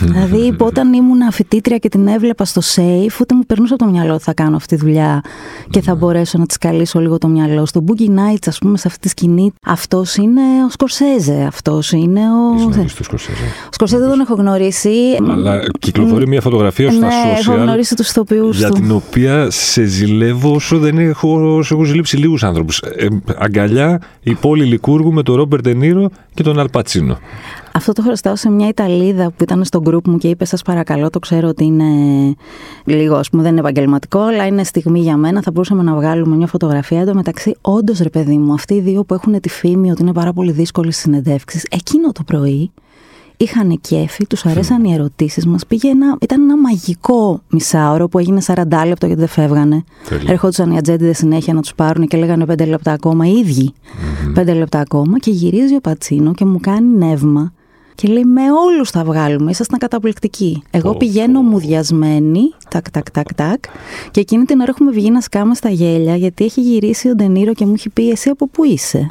δηλαδή, 0.00 0.54
όταν 0.68 0.92
ήμουν 0.92 1.32
φοιτήτρια 1.32 1.78
και 1.78 1.88
την 1.88 2.06
έβλεπα 2.06 2.44
στο 2.44 2.60
safe, 2.74 3.20
ούτε 3.20 3.34
μου 3.34 3.42
περνούσε 3.46 3.74
από 3.74 3.84
το 3.84 3.90
μυαλό 3.90 4.14
ότι 4.14 4.22
θα 4.22 4.34
κάνω 4.34 4.56
αυτή 4.56 4.76
τη 4.76 4.82
δουλειά 4.82 5.22
και 5.70 5.80
θα 5.80 5.94
μπορέσω 5.94 6.38
να 6.38 6.46
τη 6.46 6.58
καλύσω 6.58 7.00
λίγο 7.00 7.18
το 7.18 7.28
μυαλό. 7.28 7.66
Στο 7.66 7.84
Boogie 7.86 8.08
Nights, 8.08 8.46
ας 8.46 8.58
πούμε, 8.58 8.78
σε 8.78 8.88
αυτή 8.88 9.00
τη 9.00 9.08
σκηνή, 9.08 9.52
αυτός 9.66 10.16
είναι 10.16 10.40
ο 10.66 10.70
Σκορσέζε. 10.70 11.44
Αυτός 11.46 11.92
είναι 11.92 12.20
ο. 12.20 12.70
Είσαι 12.70 12.94
του 12.96 13.04
Σκορσέζε. 13.04 13.44
Ο 13.64 13.72
Σκορσέζε 13.72 14.00
δεν 14.00 14.10
τον 14.10 14.20
έχω 14.20 14.34
γνωρίσει. 14.34 14.90
Αλλά 15.30 15.60
κυκλοφορεί 15.78 16.28
μια 16.28 16.40
φωτογραφία 16.40 16.90
στα 16.90 17.06
ναι, 17.06 17.08
social. 17.08 17.38
Έχω 17.38 17.54
γνωρίσει 17.54 17.94
τους 17.94 18.08
ηθοποιού 18.10 18.50
Για 18.50 18.70
την 18.70 18.90
οποία 18.90 19.50
σε 19.50 19.84
ζηλεύω 19.84 20.54
όσο 20.54 20.78
δεν 20.78 20.98
έχω, 20.98 21.60
έχω 21.70 21.84
ζηλέψει 21.84 22.16
λίγους 22.16 22.44
άνθρωπου. 22.44 22.72
Ε, 22.96 23.06
αγκαλιά 23.38 24.00
η 24.22 24.34
πόλη 24.34 24.64
Λικούργου 24.64 25.12
με 25.12 25.22
τον 25.22 25.34
Ρόμπερτ 25.34 25.66
Ενίρο 25.66 26.10
και 26.34 26.42
τον 26.42 26.58
Αλπατσίνο. 26.58 27.18
Αυτό 27.74 27.92
το 27.92 28.02
χρωστάω 28.02 28.36
σε 28.36 28.50
μια 28.50 28.68
Ιταλίδα 28.68 29.26
που 29.30 29.42
ήταν 29.42 29.64
στο 29.64 29.82
group 29.84 30.04
μου 30.04 30.18
και 30.18 30.28
είπε: 30.28 30.44
Σας 30.44 30.62
παρακαλώ, 30.62 31.10
το 31.10 31.18
ξέρω 31.18 31.48
ότι 31.48 31.64
είναι 31.64 31.84
λίγο, 32.84 33.16
ας 33.16 33.30
πούμε, 33.30 33.42
δεν 33.42 33.50
είναι 33.50 33.60
επαγγελματικό, 33.60 34.20
αλλά 34.20 34.46
είναι 34.46 34.64
στιγμή 34.64 35.00
για 35.00 35.16
μένα. 35.16 35.42
Θα 35.42 35.50
μπορούσαμε 35.50 35.82
να 35.82 35.94
βγάλουμε 35.94 36.36
μια 36.36 36.46
φωτογραφία. 36.46 37.00
Εν 37.00 37.06
τω 37.06 37.14
μεταξύ, 37.14 37.56
όντως, 37.60 37.98
ρε 37.98 38.08
παιδί 38.08 38.38
μου, 38.38 38.52
αυτοί 38.52 38.74
οι 38.74 38.80
δύο 38.80 39.04
που 39.04 39.14
έχουν 39.14 39.40
τη 39.40 39.48
φήμη 39.48 39.90
ότι 39.90 40.02
είναι 40.02 40.12
πάρα 40.12 40.32
πολύ 40.32 40.52
δύσκολες 40.52 40.96
συνεντεύξεις, 40.96 41.66
εκείνο 41.70 42.12
το 42.12 42.22
πρωί 42.26 42.70
είχαν 43.36 43.78
κέφι, 43.80 44.26
τους 44.26 44.46
αρέσαν 44.46 44.84
οι 44.84 44.92
ερωτήσεις 44.92 45.46
μας. 45.46 45.62
Ήταν 46.20 46.42
ένα 46.42 46.58
μαγικό 46.58 47.40
μισάωρο 47.50 48.08
που 48.08 48.18
έγινε 48.18 48.40
40 48.46 48.64
λεπτό 48.86 49.06
γιατί 49.06 49.20
δεν 49.20 49.28
φεύγανε. 49.28 49.84
Ερχόντουσαν 50.26 50.70
οι 50.70 50.76
ατζέντιδε 50.76 51.12
συνέχεια 51.12 51.54
να 51.54 51.60
τους 51.60 51.74
πάρουν 51.74 52.06
και 52.06 52.16
λέγανε 52.16 52.44
5 52.48 52.66
λεπτά 52.66 52.92
ακόμα, 52.92 53.26
οι 53.26 53.32
ίδιοι. 53.32 53.72
Mm-hmm. 54.36 54.40
5 54.40 54.56
λεπτά 54.56 54.78
ακόμα 54.78 55.18
και 55.18 55.30
γυρίζει 55.30 55.74
ο 55.74 55.80
Πατσίνο 55.80 56.32
και 56.32 56.44
μου 56.44 56.60
κάνει 56.60 56.96
νεύμα 56.96 57.52
και 58.02 58.08
λέει 58.08 58.24
με 58.24 58.52
όλους 58.52 58.90
θα 58.90 59.04
βγάλουμε, 59.04 59.50
ήσασταν 59.50 59.78
καταπληκτικοί. 59.78 60.62
Εγώ 60.70 60.94
πηγαίνω 60.94 61.40
oh. 61.40 61.42
μουδιασμένη, 61.42 62.40
τάκ, 62.68 62.90
τάκ, 62.90 63.10
τάκ, 63.10 63.34
τάκ. 63.34 63.64
Και 64.10 64.20
εκείνη 64.20 64.44
την 64.44 64.60
ώρα 64.60 64.70
έχουμε 64.70 64.90
βγει 64.90 65.10
να 65.10 65.20
σκάμε 65.20 65.54
στα 65.54 65.68
γέλια 65.68 66.16
γιατί 66.16 66.44
έχει 66.44 66.60
γυρίσει 66.60 67.08
ο 67.08 67.14
Ντενίρο 67.14 67.54
και 67.54 67.66
μου 67.66 67.72
έχει 67.74 67.90
πει 67.90 68.10
εσύ 68.10 68.28
από 68.28 68.48
πού 68.48 68.64
είσαι; 68.64 69.10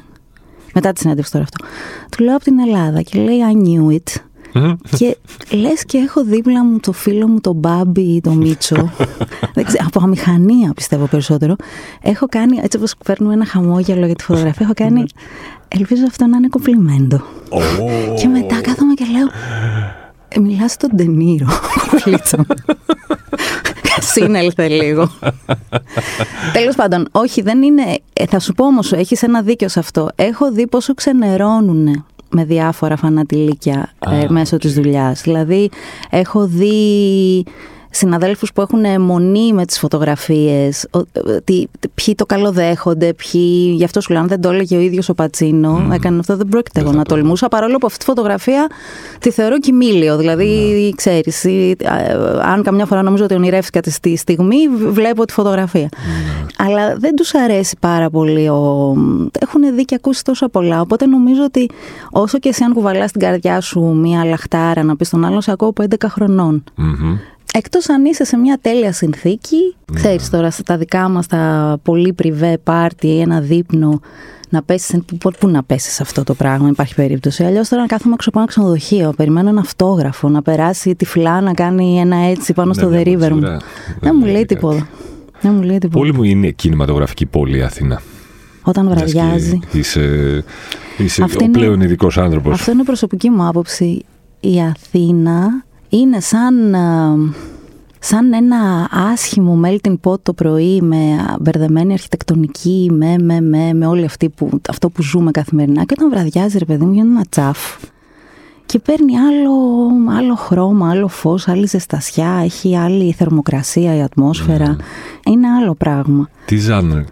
Μετά 0.73 0.91
τη 0.91 0.99
συνέντευξη 0.99 1.31
τώρα 1.31 1.43
αυτό. 1.43 1.65
Του 2.11 2.23
λέω 2.23 2.35
από 2.35 2.43
την 2.43 2.59
Ελλάδα 2.59 3.01
και 3.01 3.19
λέει 3.19 3.39
I 3.53 3.67
knew 3.67 3.95
it. 3.95 4.21
και 4.97 5.17
λες 5.51 5.85
και 5.85 5.97
έχω 5.97 6.23
δίπλα 6.23 6.63
μου 6.63 6.79
το 6.79 6.91
φίλο 6.91 7.27
μου 7.27 7.39
τον 7.41 7.55
Μπάμπι 7.55 8.01
ή 8.01 8.21
τον 8.21 8.37
Μίτσο. 8.37 8.91
από 9.87 9.99
αμηχανία 10.03 10.73
πιστεύω 10.75 11.05
περισσότερο. 11.05 11.55
Έχω 12.01 12.25
κάνει, 12.29 12.59
έτσι 12.61 12.77
όπως 12.77 12.93
παίρνουμε 13.05 13.33
ένα 13.33 13.45
χαμόγελο 13.45 14.05
για 14.05 14.15
τη 14.15 14.23
φωτογραφία, 14.23 14.65
έχω 14.65 14.73
κάνει 14.73 15.03
ελπίζω 15.77 16.03
αυτό 16.07 16.25
να 16.25 16.37
είναι 16.37 16.47
κομπλιμέντο. 16.47 17.21
και 18.19 18.27
μετά 18.27 18.61
κάθομαι 18.61 18.93
και 18.93 19.05
λέω, 19.11 19.27
ε, 20.27 20.39
μιλάς 20.39 20.71
στον 20.71 20.89
Ντενίρο, 20.95 21.47
φλίτσα 21.97 22.37
μου. 22.47 22.55
Σύνελθε 23.99 24.67
λίγο. 24.67 25.09
Τέλος 26.53 26.75
πάντων, 26.75 27.07
όχι, 27.11 27.41
δεν 27.41 27.61
είναι. 27.61 27.99
Ε, 28.13 28.25
θα 28.25 28.39
σου 28.39 28.53
πω 28.53 28.65
όμως, 28.65 28.91
έχεις 28.91 29.23
ένα 29.23 29.41
δίκιο 29.41 29.67
σε 29.69 29.79
αυτό. 29.79 30.09
Έχω 30.15 30.51
δει 30.51 30.67
πόσο 30.67 30.93
ξενερώνουν 30.93 32.05
με 32.29 32.45
διάφορα 32.45 32.95
φανατιλίκια 32.95 33.89
ε, 34.09 34.25
μέσω 34.29 34.57
της 34.57 34.73
δουλειάς. 34.73 35.21
Δηλαδή, 35.21 35.69
έχω 36.09 36.45
δει 36.45 36.75
Συναδέλφους 37.93 38.53
που 38.53 38.61
έχουν 38.61 39.01
μονή 39.01 39.53
με 39.53 39.65
τις 39.65 39.79
φωτογραφίες, 39.79 40.87
ποιοι 41.93 42.15
το 42.15 42.25
καλοδέχονται, 42.25 43.13
ποιοι, 43.13 43.73
γι' 43.75 43.83
αυτό 43.83 44.01
σου 44.01 44.11
λέω, 44.11 44.21
αν 44.21 44.27
δεν 44.27 44.41
το 44.41 44.49
έλεγε 44.49 44.77
ο 44.77 44.79
ίδιος 44.79 45.09
ο 45.09 45.13
Πατσίνο, 45.13 45.87
mm. 45.87 45.93
έκανε 45.93 46.19
αυτό, 46.19 46.37
δεν 46.37 46.47
πρόκειται 46.47 46.79
εγώ 46.79 46.91
να 46.91 47.03
τολμούσα, 47.03 47.47
παρόλο 47.47 47.77
που 47.77 47.85
αυτή 47.85 47.99
τη 47.99 48.05
φωτογραφία 48.05 48.67
τη 49.19 49.31
θεωρώ 49.31 49.59
κοιμήλιο, 49.59 50.17
δηλαδή 50.17 50.89
mm. 50.89 50.95
ξέρεις, 50.95 51.45
αν 52.41 52.63
καμιά 52.63 52.85
φορά 52.85 53.01
νομίζω 53.01 53.23
ότι 53.23 53.33
ονειρεύτηκα 53.33 53.79
τη 53.79 54.15
στιγμή, 54.17 54.67
βλέπω 54.67 55.25
τη 55.25 55.33
φωτογραφία. 55.33 55.89
Mm. 55.91 55.95
Αλλά 56.57 56.95
δεν 56.97 57.15
τους 57.15 57.35
αρέσει 57.35 57.77
πάρα 57.79 58.09
πολύ, 58.09 58.47
ο... 58.47 58.93
έχουν 59.39 59.75
δει 59.75 59.85
και 59.85 59.95
ακούσει 59.95 60.23
τόσα 60.23 60.49
πολλά, 60.49 60.81
οπότε 60.81 61.05
νομίζω 61.05 61.43
ότι 61.43 61.69
όσο 62.11 62.39
και 62.39 62.49
εσύ 62.49 62.63
αν 62.63 62.73
κουβαλάς 62.73 63.09
στην 63.09 63.21
καρδιά 63.21 63.61
σου 63.61 63.81
μία 63.81 64.25
λαχτάρα 64.25 64.83
να 64.83 64.95
πεις 64.95 65.07
στον 65.07 65.25
άλλο, 65.25 65.41
σε 65.41 65.51
ακούω 65.51 65.69
από 65.69 65.83
11 65.89 65.95
χρονών. 66.09 66.63
Mm-hmm. 66.77 67.30
Εκτός 67.53 67.89
αν 67.89 68.05
είσαι 68.05 68.23
σε 68.23 68.37
μια 68.37 68.57
τέλεια 68.61 68.91
συνθήκη, 68.91 69.75
mm. 69.85 69.93
ξέρεις 69.93 70.29
τώρα 70.29 70.51
στα 70.51 70.77
δικά 70.77 71.09
μας 71.09 71.27
τα 71.27 71.77
πολύ 71.83 72.13
πριβέ 72.13 72.57
πάρτι 72.63 73.07
ή 73.07 73.19
ένα 73.19 73.41
δείπνο 73.41 73.99
να 74.49 74.63
πέσεις. 74.63 75.01
Πού 75.39 75.47
να 75.47 75.63
πέσεις 75.63 75.93
σε 75.93 76.01
αυτό 76.01 76.23
το 76.23 76.33
πράγμα, 76.33 76.69
υπάρχει 76.69 76.95
περίπτωση. 76.95 77.43
Αλλιώς 77.43 77.69
τώρα 77.69 77.81
να 77.81 77.87
κάθομαι 77.87 78.13
έξω 78.13 78.29
από 78.29 78.39
ένα 78.39 78.47
ξενοδοχείο, 78.47 79.13
περιμένω 79.17 79.49
ένα 79.49 79.59
αυτόγραφο, 79.59 80.29
να 80.29 80.41
περάσει 80.41 80.95
τυφλά 80.95 81.41
να 81.41 81.53
κάνει 81.53 81.99
ένα 81.99 82.15
έτσι 82.15 82.53
πάνω 82.53 82.73
στο 82.73 82.89
The 82.93 83.07
River 83.07 83.29
μου. 83.29 83.59
Δεν 83.99 84.15
μου 84.19 84.25
λέει 84.25 84.45
τίποτα. 84.45 84.87
Δεν 85.41 85.53
μου 85.53 85.61
λέει 85.61 85.77
τίποτα. 85.77 85.99
Πόλη 85.99 86.13
μου 86.13 86.23
είναι 86.23 86.49
κινηματογραφική 86.49 87.25
πόλη 87.25 87.63
Αθήνα. 87.63 88.01
Όταν 88.63 88.89
βραδιάζει. 88.89 89.59
Είσαι, 89.71 90.43
είσαι 90.97 91.23
ο 91.23 91.49
πλέον 91.51 91.81
ειδικός 91.81 92.17
άνθρωπος. 92.17 92.53
Αυτό 92.53 92.71
είναι 92.71 92.83
προσωπική 92.83 93.29
μου 93.29 93.47
άποψη. 93.47 94.05
Η 94.39 94.61
Αθήνα 94.61 95.65
είναι 95.91 96.19
σαν, 96.19 96.73
ε, 96.73 96.79
σαν 97.99 98.33
ένα 98.33 98.89
άσχημο 99.11 99.59
melting 99.65 99.95
pot 100.03 100.19
το 100.21 100.33
πρωί 100.33 100.81
με 100.81 100.97
μπερδεμένη 101.39 101.93
αρχιτεκτονική, 101.93 102.89
με, 102.91 103.15
με, 103.19 103.41
με, 103.41 103.73
με 103.73 103.85
όλη 103.85 104.05
αυτή 104.05 104.29
που, 104.29 104.49
αυτό 104.69 104.89
που 104.89 105.01
ζούμε 105.01 105.31
καθημερινά. 105.31 105.83
Και 105.83 105.93
όταν 105.97 106.09
βραδιάζει, 106.09 106.57
ρε 106.57 106.65
παιδί 106.65 106.85
μου, 106.85 106.91
γίνεται 106.93 107.11
ένα 107.11 107.25
τσαφ 107.29 107.57
και 108.65 108.79
παίρνει 108.79 109.17
άλλο, 109.17 109.51
άλλο 110.17 110.35
χρώμα, 110.35 110.89
άλλο 110.89 111.07
φως, 111.07 111.47
άλλη 111.47 111.67
ζεστασιά, 111.67 112.41
έχει 112.43 112.77
άλλη 112.77 113.11
θερμοκρασία 113.11 113.95
η 113.95 114.01
ατμόσφαιρα. 114.01 114.67
Ναι. 114.67 114.75
Είναι 115.25 115.47
άλλο 115.47 115.75
πράγμα. 115.75 116.29
Τι 116.45 116.57
ζάνερ 116.57 117.03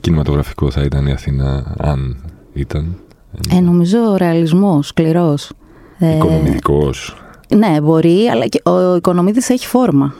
κινηματογραφικό 0.00 0.70
θα 0.70 0.82
ήταν 0.82 1.06
η 1.06 1.12
Αθήνα 1.12 1.74
αν 1.78 2.16
ήταν; 2.52 2.96
Ε, 3.52 3.60
νομίζω 3.60 4.16
ρεαλισμός, 4.16 4.86
σκληρός. 4.86 5.52
Ε, 5.98 6.16
Οικονομικός. 6.16 7.16
Ναι, 7.56 7.80
μπορεί, 7.80 8.28
αλλά 8.32 8.46
και 8.46 8.60
ο 8.64 8.96
οικονομίδης 8.96 9.48
έχει 9.48 9.66
φόρμα. 9.66 10.14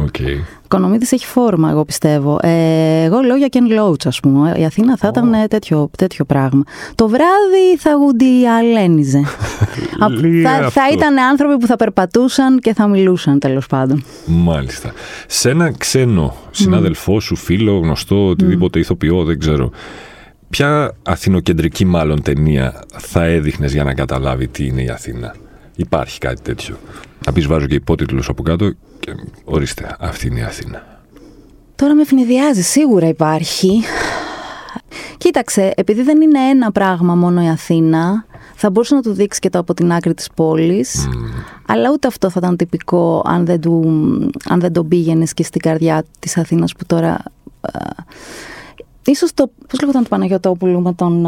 Okay. 0.00 0.40
Οικονομίδης 0.64 1.12
έχει 1.12 1.26
φόρμα, 1.26 1.70
εγώ 1.70 1.84
πιστεύω. 1.84 2.38
Ε, 2.42 3.02
εγώ 3.02 3.20
λέω 3.20 3.36
για 3.36 3.48
Ken 3.50 3.80
Loach, 3.80 4.06
ας 4.06 4.20
πούμε. 4.20 4.54
Η 4.56 4.64
Αθήνα 4.64 4.96
θα 4.96 5.08
ήταν 5.08 5.32
ε, 5.32 5.46
τέτοιο, 5.46 5.90
τέτοιο 5.98 6.24
πράγμα. 6.24 6.62
Το 6.94 7.08
βράδυ 7.08 7.76
θα 7.78 7.92
γουντιαλένιζε. 7.92 9.20
θα, 10.44 10.70
θα 10.70 10.90
ήταν 10.92 11.18
άνθρωποι 11.18 11.56
που 11.56 11.66
θα 11.66 11.76
περπατούσαν 11.76 12.58
και 12.58 12.74
θα 12.74 12.86
μιλούσαν, 12.86 13.38
τέλος 13.38 13.66
πάντων. 13.66 14.04
Μάλιστα. 14.26 14.92
Σε 15.26 15.50
ένα 15.50 15.72
ξένο 15.72 16.36
συνάδελφό 16.50 17.20
σου, 17.20 17.36
φίλο, 17.36 17.78
γνωστό, 17.78 18.26
οτιδήποτε 18.28 18.78
ηθοποιό, 18.78 19.24
δεν 19.24 19.38
ξέρω. 19.38 19.70
Ποια 20.50 20.96
αθηνοκεντρική 21.02 21.84
μάλλον 21.84 22.22
ταινία 22.22 22.84
θα 22.96 23.24
έδειχνες 23.24 23.72
για 23.72 23.84
να 23.84 23.94
καταλάβει 23.94 24.48
τι 24.48 24.66
είναι 24.66 24.82
η 24.82 24.88
Αθήνα; 24.88 25.34
Υπάρχει 25.76 26.18
κάτι 26.18 26.42
τέτοιο. 26.42 26.76
Να 27.26 27.32
πεις 27.32 27.46
βάζω 27.46 27.66
και 27.66 27.74
υπότιτλους 27.74 28.28
από 28.28 28.42
κάτω 28.42 28.70
και 29.00 29.12
ορίστε, 29.44 29.96
αυτή 30.00 30.26
είναι 30.26 30.40
η 30.40 30.42
Αθήνα. 30.42 31.00
Τώρα 31.76 31.94
με 31.94 32.04
φνηδιάζει, 32.04 32.62
σίγουρα 32.62 33.08
υπάρχει. 33.08 33.82
Κοίταξε, 35.18 35.72
επειδή 35.76 36.02
δεν 36.02 36.20
είναι 36.20 36.38
ένα 36.38 36.72
πράγμα 36.72 37.14
μόνο 37.14 37.42
η 37.42 37.48
Αθήνα, 37.48 38.26
θα 38.54 38.70
μπορούσε 38.70 38.94
να 38.94 39.02
του 39.02 39.12
δείξει 39.12 39.40
και 39.40 39.50
το 39.50 39.58
από 39.58 39.74
την 39.74 39.92
άκρη 39.92 40.14
της 40.14 40.28
πόλης, 40.34 41.08
αλλά 41.66 41.90
ούτε 41.92 42.06
αυτό 42.06 42.30
θα 42.30 42.40
ήταν 42.42 42.56
τυπικό 42.56 43.22
αν 43.26 43.46
δεν, 43.46 43.60
του, 43.60 43.82
αν 44.44 44.60
δεν 44.60 44.72
τον 44.72 44.88
πήγαινες 44.88 45.34
και 45.34 45.42
στην 45.42 45.60
καρδιά 45.60 46.04
της 46.18 46.36
Αθήνας 46.36 46.72
που 46.72 46.84
τώρα 46.86 47.18
ε, 47.60 47.78
Ίσως 49.06 49.34
το, 49.34 49.50
πώς 49.68 49.80
λέγονταν 49.80 50.02
του 50.02 50.08
Παναγιωτόπουλου 50.08 50.80
με 50.80 50.92
τον, 50.92 51.20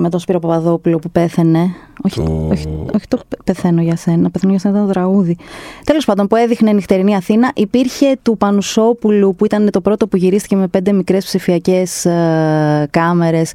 με 0.00 0.08
τον 0.08 0.20
Σπύρο 0.20 0.38
Παπαδόπουλο 0.38 0.98
που 0.98 1.10
πέθαινε; 1.10 1.74
Όχι, 2.04 2.22
το... 2.22 2.46
όχι, 2.50 2.68
όχι 2.94 3.08
το 3.08 3.18
πεθαίνω 3.44 3.82
για 3.82 3.96
σένα, 3.96 4.30
πεθαίνω 4.30 4.50
για 4.52 4.60
σένα 4.60 4.74
ήταν 4.74 4.86
το 4.86 4.92
τραγούδι. 4.92 5.36
Τέλος 5.84 6.04
πάντων 6.04 6.26
που 6.26 6.36
έδειχνε 6.36 6.72
νυχτερινή 6.72 7.16
Αθήνα. 7.16 7.50
Υπήρχε 7.54 8.16
του 8.22 8.36
Πανουσόπουλου 8.36 9.34
που 9.34 9.44
ήταν 9.44 9.70
το 9.70 9.80
πρώτο 9.80 10.06
που 10.08 10.16
γυρίστηκε 10.16 10.56
με 10.56 10.66
πέντε 10.66 10.92
μικρές 10.92 11.24
ψηφιακές 11.24 12.06
uh, 12.06 12.84
κάμερες. 12.90 13.52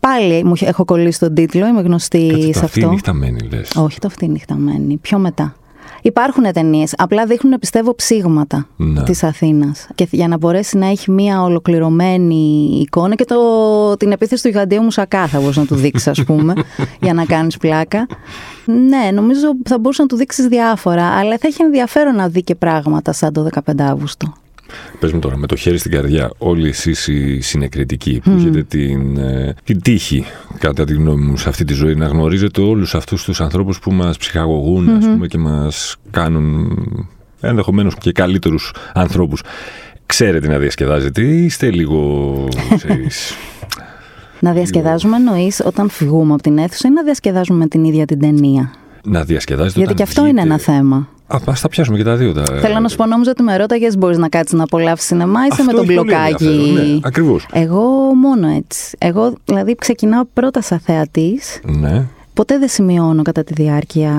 Πάλι 0.00 0.44
μου 0.44 0.52
έχω 0.60 0.84
κολλήσει 0.84 1.18
τον 1.18 1.34
τίτλο, 1.34 1.66
είμαι 1.66 1.80
γνωστή 1.80 2.26
Κάτσε, 2.26 2.52
σε 2.52 2.60
το 2.60 2.64
αυτό. 2.64 2.88
νυχταμένη 2.88 3.48
λες. 3.52 3.70
Όχι 3.76 3.98
το 3.98 4.06
αυτή 4.06 4.28
νυχταμένη, 4.28 4.96
πιο 4.96 5.18
μετά. 5.18 5.54
Υπάρχουν 6.08 6.52
ταινίες. 6.52 6.94
Απλά 6.96 7.26
δείχνουν, 7.26 7.58
πιστεύω, 7.58 7.94
ψήγματα 7.94 8.66
ναι. 8.76 9.02
της 9.02 9.22
Αθήνας. 9.22 9.88
Και 9.94 10.08
για 10.10 10.28
να 10.28 10.36
μπορέσει 10.36 10.78
να 10.78 10.86
έχει 10.86 11.10
μια 11.10 11.42
ολοκληρωμένη 11.42 12.68
εικόνα 12.80 13.14
και 13.14 13.24
το, 13.24 13.36
την 13.96 14.12
επίθεση 14.12 14.42
του 14.42 14.48
γιγαντίου 14.48 14.82
Μουσακά 14.82 15.26
θα 15.26 15.40
μπορούσε 15.40 15.60
να 15.60 15.66
του 15.66 15.74
δείξεις, 15.74 16.08
ας 16.08 16.24
πούμε, 16.24 16.54
για 17.04 17.14
να 17.14 17.24
κάνεις 17.24 17.56
πλάκα. 17.56 18.06
Ναι, 18.64 19.10
νομίζω 19.12 19.46
θα 19.64 19.78
μπορούσε 19.78 20.02
να 20.02 20.08
του 20.08 20.16
δείξεις 20.16 20.46
διάφορα, 20.46 21.04
αλλά 21.04 21.38
θα 21.38 21.46
έχει 21.46 21.62
ενδιαφέρον 21.62 22.14
να 22.14 22.28
δει 22.28 22.42
και 22.42 22.54
πράγματα 22.54 23.12
σαν 23.12 23.32
το 23.32 23.48
15 23.66 23.72
Αύγουστο. 23.80 24.32
Πες 24.98 25.12
μου 25.12 25.18
τώρα, 25.18 25.36
με 25.36 25.46
το 25.46 25.56
χέρι 25.56 25.78
στην 25.78 25.90
καρδιά, 25.90 26.30
όλοι 26.38 26.68
εσείς 26.68 27.06
οι 27.06 27.40
συνεκριτικοί 27.40 28.20
που 28.24 28.30
έχετε 28.30 28.62
την, 28.62 29.16
ε, 29.16 29.54
την 29.64 29.82
τύχη, 29.82 30.24
κατά 30.58 30.84
τη 30.84 30.94
γνώμη 30.94 31.24
μου, 31.24 31.36
σε 31.36 31.48
αυτή 31.48 31.64
τη 31.64 31.74
ζωή, 31.74 31.94
να 31.94 32.06
γνωρίζετε 32.06 32.60
όλους 32.60 32.94
αυτούς 32.94 33.24
τους 33.24 33.40
ανθρώπους 33.40 33.78
που 33.78 33.92
μας 33.92 34.16
ψυχαγωγούν, 34.16 34.88
ας 34.88 35.04
πούμε, 35.04 35.26
και 35.26 35.38
μας 35.38 35.96
κάνουν 36.10 36.78
ενδεχομένως 37.40 37.94
και 37.94 38.12
καλύτερους 38.12 38.74
ανθρώπους. 38.94 39.42
Ξέρετε 40.06 40.48
να 40.48 40.58
διασκεδάζετε 40.58 41.22
ή 41.22 41.44
είστε 41.44 41.70
λίγο, 41.70 42.48
ξέρεις... 42.76 43.32
να 44.40 44.52
διασκεδάζουμε 44.52 45.16
εννοείς 45.16 45.60
όταν 45.64 45.88
φυγούμε 45.88 46.32
από 46.32 46.42
την 46.42 46.58
αίθουσα 46.58 46.88
ή 46.88 46.90
να 46.90 47.02
διασκεδάζουμε 47.02 47.58
με 47.58 47.66
την 47.66 47.84
ίδια 47.84 48.04
την 48.04 48.20
ταινία; 48.20 48.70
Να 49.04 49.24
διασκεδάζετε 49.24 49.78
Γιατί 49.78 49.94
και 49.94 50.02
αυτό 50.02 50.26
είναι 50.26 50.40
ένα 50.40 50.58
θέμα. 50.58 51.08
Α, 51.28 51.38
ας 51.46 51.60
τα 51.60 51.68
πιάσουμε 51.68 51.96
και 51.96 52.04
τα 52.04 52.16
δύο. 52.16 52.32
Τα... 52.32 52.44
Θέλω 52.44 52.80
να 52.80 52.88
σου 52.88 52.96
πω, 52.96 53.06
νόμιζα 53.06 53.30
ότι 53.30 53.42
με 53.42 53.56
ρώταγες 53.56 53.96
μπορείς 53.96 54.18
να 54.18 54.28
κάτσεις 54.28 54.58
να 54.58 54.62
απολαύσεις 54.62 55.06
σινεμά 55.06 55.40
ή 55.60 55.62
με 55.66 55.72
τον 55.72 55.84
μπλοκάκι; 55.84 56.72
Ναι, 56.74 56.98
Ακριβώς. 57.02 57.46
Εγώ 57.52 58.14
μόνο 58.14 58.48
έτσι. 58.48 58.96
Εγώ 58.98 59.32
δηλαδή 59.44 59.74
ξεκινάω 59.74 60.22
πρώτα 60.32 60.62
σαν 60.62 60.78
θεατής. 60.78 61.60
Ναι. 61.64 62.06
Ποτέ 62.34 62.58
δεν 62.58 62.68
σημειώνω 62.68 63.22
κατά 63.22 63.44
τη 63.44 63.52
διάρκεια 63.52 64.12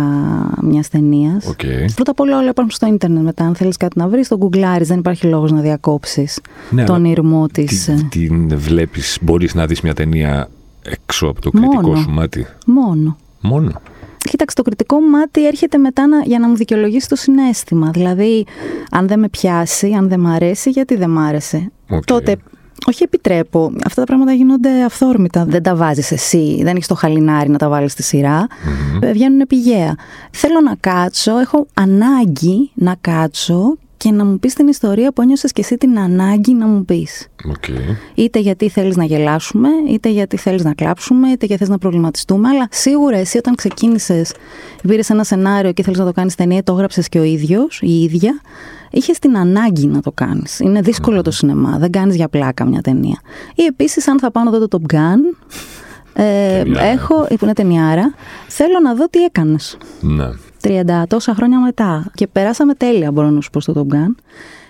μιας 0.62 0.90
ταινίας. 0.90 1.56
Okay. 1.58 1.86
Πρώτα 1.96 2.12
απ' 2.12 2.20
όλα 2.20 2.38
όλα 2.38 2.50
υπάρχουν 2.50 2.72
στο 2.72 2.88
ίντερνετ 2.88 3.24
μετά. 3.24 3.44
Αν 3.44 3.56
θέλεις 3.56 3.78
κάτι 3.78 4.00
να 4.00 4.08
βρεις, 4.08 4.28
το 4.28 4.38
γκουγκλάρεις. 4.38 4.88
Δεν 4.88 4.98
υπάρχει 5.00 5.26
λόγος 5.28 5.52
να 5.52 5.62
διακόψεις 5.62 6.40
ναι, 6.70 6.84
τον 6.84 7.06
ήρμό 7.06 7.48
της. 7.48 7.86
Την, 7.86 8.10
την 8.10 8.58
βλέπεις, 8.58 9.18
μπορείς 9.22 9.56
να 9.56 9.66
δεις 9.66 9.82
μια 9.82 9.94
ταινία 9.94 10.50
έξω 10.82 11.28
από 11.28 11.42
το 11.42 11.50
κριτικό 11.50 11.82
Μόνο. 11.82 11.96
σου 11.96 12.10
μάτι; 12.10 12.48
Μόνο. 12.66 13.18
Μόνο. 13.42 13.72
Κοίταξε, 14.30 14.56
το 14.56 14.62
κριτικό 14.62 15.00
μου 15.00 15.10
μάτι 15.10 15.48
έρχεται 15.48 15.78
μετά 15.78 16.08
να, 16.08 16.22
για 16.22 16.40
να 16.40 16.48
μου 16.48 16.56
δικαιολογήσει 16.56 17.10
το 17.10 17.16
συνέστημα. 17.16 17.90
Δηλαδή, 17.90 18.46
αν 18.92 19.08
δεν 19.08 19.20
με 19.20 19.30
πιάσει, 19.30 19.92
αν 19.98 20.10
δεν 20.10 20.20
μ' 20.20 20.28
αρέσει, 20.28 20.70
γιατί 20.70 20.96
δεν 20.96 21.10
μ' 21.10 21.18
άρεσε; 21.18 21.72
Okay. 21.92 22.00
Τότε, 22.06 22.36
όχι 22.88 23.04
επιτρέπω. 23.04 23.72
Αυτά 23.86 24.02
τα 24.02 24.08
πράγματα 24.08 24.34
γίνονται 24.34 24.84
αυθόρμητα. 24.84 25.46
Δεν 25.46 25.64
τα 25.64 25.76
βάζεις 25.76 26.12
εσύ. 26.12 26.60
Δεν 26.64 26.76
έχεις 26.76 26.88
το 26.88 26.96
χαλινάρι 26.96 27.50
να 27.50 27.58
τα 27.58 27.70
βάλεις 27.70 27.92
στη 27.92 28.04
σειρά. 28.04 28.48
Mm-hmm. 28.48 29.10
Βγαίνουν 29.14 29.48
πηγαία. 29.48 29.96
Θέλω 30.32 30.62
να 30.62 30.76
κάτσω. 30.80 31.38
Έχω 31.38 31.68
ανάγκη 31.74 32.72
να 32.74 32.96
κάτσω 33.02 33.78
και 34.00 34.12
να 34.12 34.26
μου 34.26 34.40
πεις 34.40 34.54
την 34.54 34.68
ιστορία 34.68 35.12
που 35.12 35.22
ένιωσες 35.22 35.52
και 35.52 35.62
εσύ 35.62 35.78
την 35.78 36.00
ανάγκη 36.00 36.54
να 36.54 36.68
μου 36.68 36.86
πεις. 36.86 37.28
Okay. 37.48 37.96
Είτε 38.16 38.40
γιατί 38.40 38.70
θέλεις 38.70 38.96
να 38.96 39.04
γελάσουμε, 39.04 39.70
είτε 39.90 40.10
γιατί 40.10 40.38
θέλεις 40.38 40.64
να 40.64 40.74
κλάψουμε, 40.74 41.30
είτε 41.30 41.46
γιατί 41.46 41.62
θες 41.62 41.70
να 41.72 41.78
προβληματιστούμε, 41.78 42.50
αλλά 42.50 42.68
σίγουρα 42.72 43.18
εσύ 43.18 43.38
όταν 43.38 43.56
ξεκίνησες, 43.56 44.34
πήρες 44.88 45.10
ένα 45.10 45.24
σενάριο 45.24 45.72
και 45.72 45.84
θέλεις 45.84 46.00
να 46.00 46.06
το 46.06 46.12
κάνεις 46.12 46.36
ταινία, 46.36 46.64
το 46.64 46.74
έγραψες 46.74 47.10
και 47.10 47.20
ο 47.20 47.24
ίδιος, 47.24 47.80
η 47.82 48.02
ίδια, 48.02 48.42
είχες 48.92 49.20
την 49.20 49.38
ανάγκη 49.38 49.88
να 49.88 50.02
το 50.02 50.12
κάνεις. 50.12 50.60
Είναι 50.60 50.82
δύσκολο 50.82 51.22
το 51.22 51.32
σινεμά, 51.32 51.78
δεν 51.80 51.92
κάνεις 51.92 52.16
για 52.16 52.30
πλάκα 52.30 52.66
μια 52.66 52.82
ταινία. 52.82 53.20
Ή 53.56 53.64
επίσης 53.64 54.08
αν 54.08 54.20
θα 54.20 54.32
πάω 54.32 54.44
να 54.44 54.52
δω 54.52 54.68
το 54.68 54.80
Top 54.82 54.96
Gun, 54.96 55.38
ε, 56.14 56.64
έχω, 56.76 57.16
που 57.16 57.44
είναι 57.44 57.54
ταινιάρα, 57.54 58.14
θέλω 58.48 58.80
να 58.84 58.96
δω 58.96 59.08
τι 59.10 59.24
έκανες. 59.24 59.78
Ναι. 60.00 60.30
30 60.62 61.04
τόσα 61.08 61.34
χρόνια 61.34 61.60
μετά. 61.60 62.12
Και 62.14 62.28
περάσαμε 62.28 62.74
τέλεια, 62.74 63.12
μπορώ 63.12 63.30
να 63.30 63.42
σου 63.42 63.50
πω 63.50 63.60
στο 63.60 63.74
Top 63.76 63.94
Gun. 63.96 64.16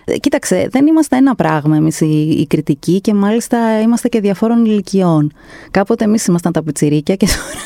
Ε, 0.06 0.18
Κοίταξε, 0.18 0.68
δεν 0.72 0.88
είμαστε 0.88 1.16
ένα 1.18 1.36
πράγμα 1.36 1.76
εμείς 1.76 2.02
οι, 2.02 2.30
οι 2.30 2.48
κριτικοί 2.48 3.02
και 3.02 3.14
μάλιστα 3.14 3.82
είμαστε 3.82 4.08
και 4.08 4.20
διαφόρων 4.20 4.66
ηλικιών. 4.66 5.32
Κάποτε 5.72 6.04
εμείς 6.04 6.26
ήμασταν 6.26 6.52
τα 6.52 6.64
πιτσιρίκια 6.64 7.16
και 7.16 7.26
τώρα. 7.26 7.66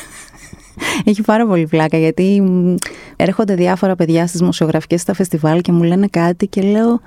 Έχει 1.04 1.22
πάρα 1.22 1.46
πολύ 1.46 1.66
πλάκα 1.66 1.98
γιατί 1.98 2.42
έρχονται 3.16 3.54
διάφορα 3.54 3.94
παιδιά 3.94 4.26
στις 4.26 4.40
δημοσιογραφικές 4.40 5.00
στα 5.00 5.14
φεστιβάλ 5.14 5.60
και 5.60 5.72
μου 5.72 5.82
λένε 5.82 6.06
κάτι 6.06 6.46
και 6.46 6.62
λέω 6.62 7.00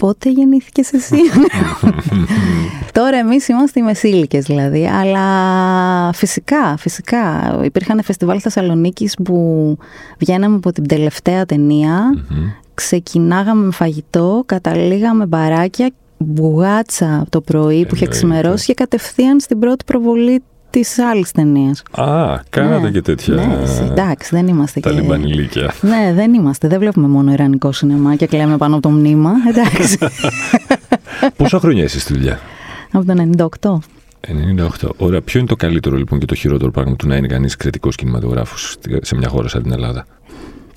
πότε 0.00 0.30
γεννήθηκες 0.30 0.92
εσύ; 0.92 1.16
Τώρα 2.92 3.16
εμείς 3.16 3.48
είμαστε 3.48 3.80
οι 3.80 3.82
μεσήλικες 3.82 4.44
δηλαδή, 4.44 4.86
αλλά 4.86 6.12
φυσικά, 6.12 6.76
φυσικά. 6.76 7.56
Υπήρχαν 7.64 8.02
φεστιβάλ 8.02 8.38
Θεσσαλονίκης 8.42 9.16
που 9.24 9.76
βγαίναμε 10.18 10.56
από 10.56 10.72
την 10.72 10.86
τελευταία 10.86 11.44
ξεκινάγαμε 12.74 13.64
με 13.64 13.72
φαγητό, 13.72 14.42
καταλήγαμε 14.46 15.26
μπαράκια, 15.26 15.90
μπουγάτσα 16.16 17.26
το 17.28 17.40
πρωί 17.40 17.86
που 17.86 17.94
είχε 17.94 18.06
ξημερώσει 18.06 18.66
και 18.66 18.74
κατευθείαν 18.74 19.40
στην 19.40 19.58
πρώτη 19.58 19.84
προβολή 19.84 20.42
της 20.70 20.98
άλλης 20.98 21.30
ταινίας. 21.32 21.82
Α, 21.90 22.40
κάνατε 22.50 22.82
ναι, 22.82 22.90
και 22.90 23.02
τέτοια. 23.02 23.34
Ναι, 23.34 23.58
εντάξει, 23.82 24.34
δεν 24.34 24.48
είμαστε 24.48 24.80
τα 24.80 24.90
και. 24.90 25.00
λιμπανιλίκια. 25.00 25.74
Ναι, 25.80 26.12
δεν 26.14 26.34
είμαστε. 26.34 26.68
Δεν 26.68 26.78
βλέπουμε 26.78 27.08
μόνο 27.08 27.32
ιρανικό 27.32 27.72
σινεμά 27.72 28.14
και 28.16 28.26
κλαίμε 28.26 28.56
πάνω 28.56 28.74
από 28.74 28.82
το 28.82 28.90
μνήμα. 28.90 29.32
Εντάξει. 29.48 29.98
Πόσα 31.36 31.58
χρόνια 31.58 31.82
είσαι 31.84 32.00
στη 32.00 32.12
δουλειά, 32.12 32.40
Από 32.92 33.04
το 33.04 33.14
98. 33.60 33.78
98. 34.82 34.88
Ωραία. 34.96 35.20
Ποιο 35.20 35.38
είναι 35.38 35.48
το 35.48 35.56
καλύτερο 35.56 35.96
λοιπόν 35.96 36.18
και 36.18 36.26
το 36.26 36.34
χειρότερο 36.34 36.70
πράγμα 36.70 36.96
του 36.96 37.06
να 37.06 37.16
είναι 37.16 37.26
κανείς 37.26 37.56
κριτικός 37.56 37.96
κινηματογράφος 37.96 38.76
σε 39.00 39.16
μια 39.16 39.28
χώρα 39.28 39.48
σαν 39.48 39.62
την 39.62 39.72
Ελλάδα; 39.72 40.06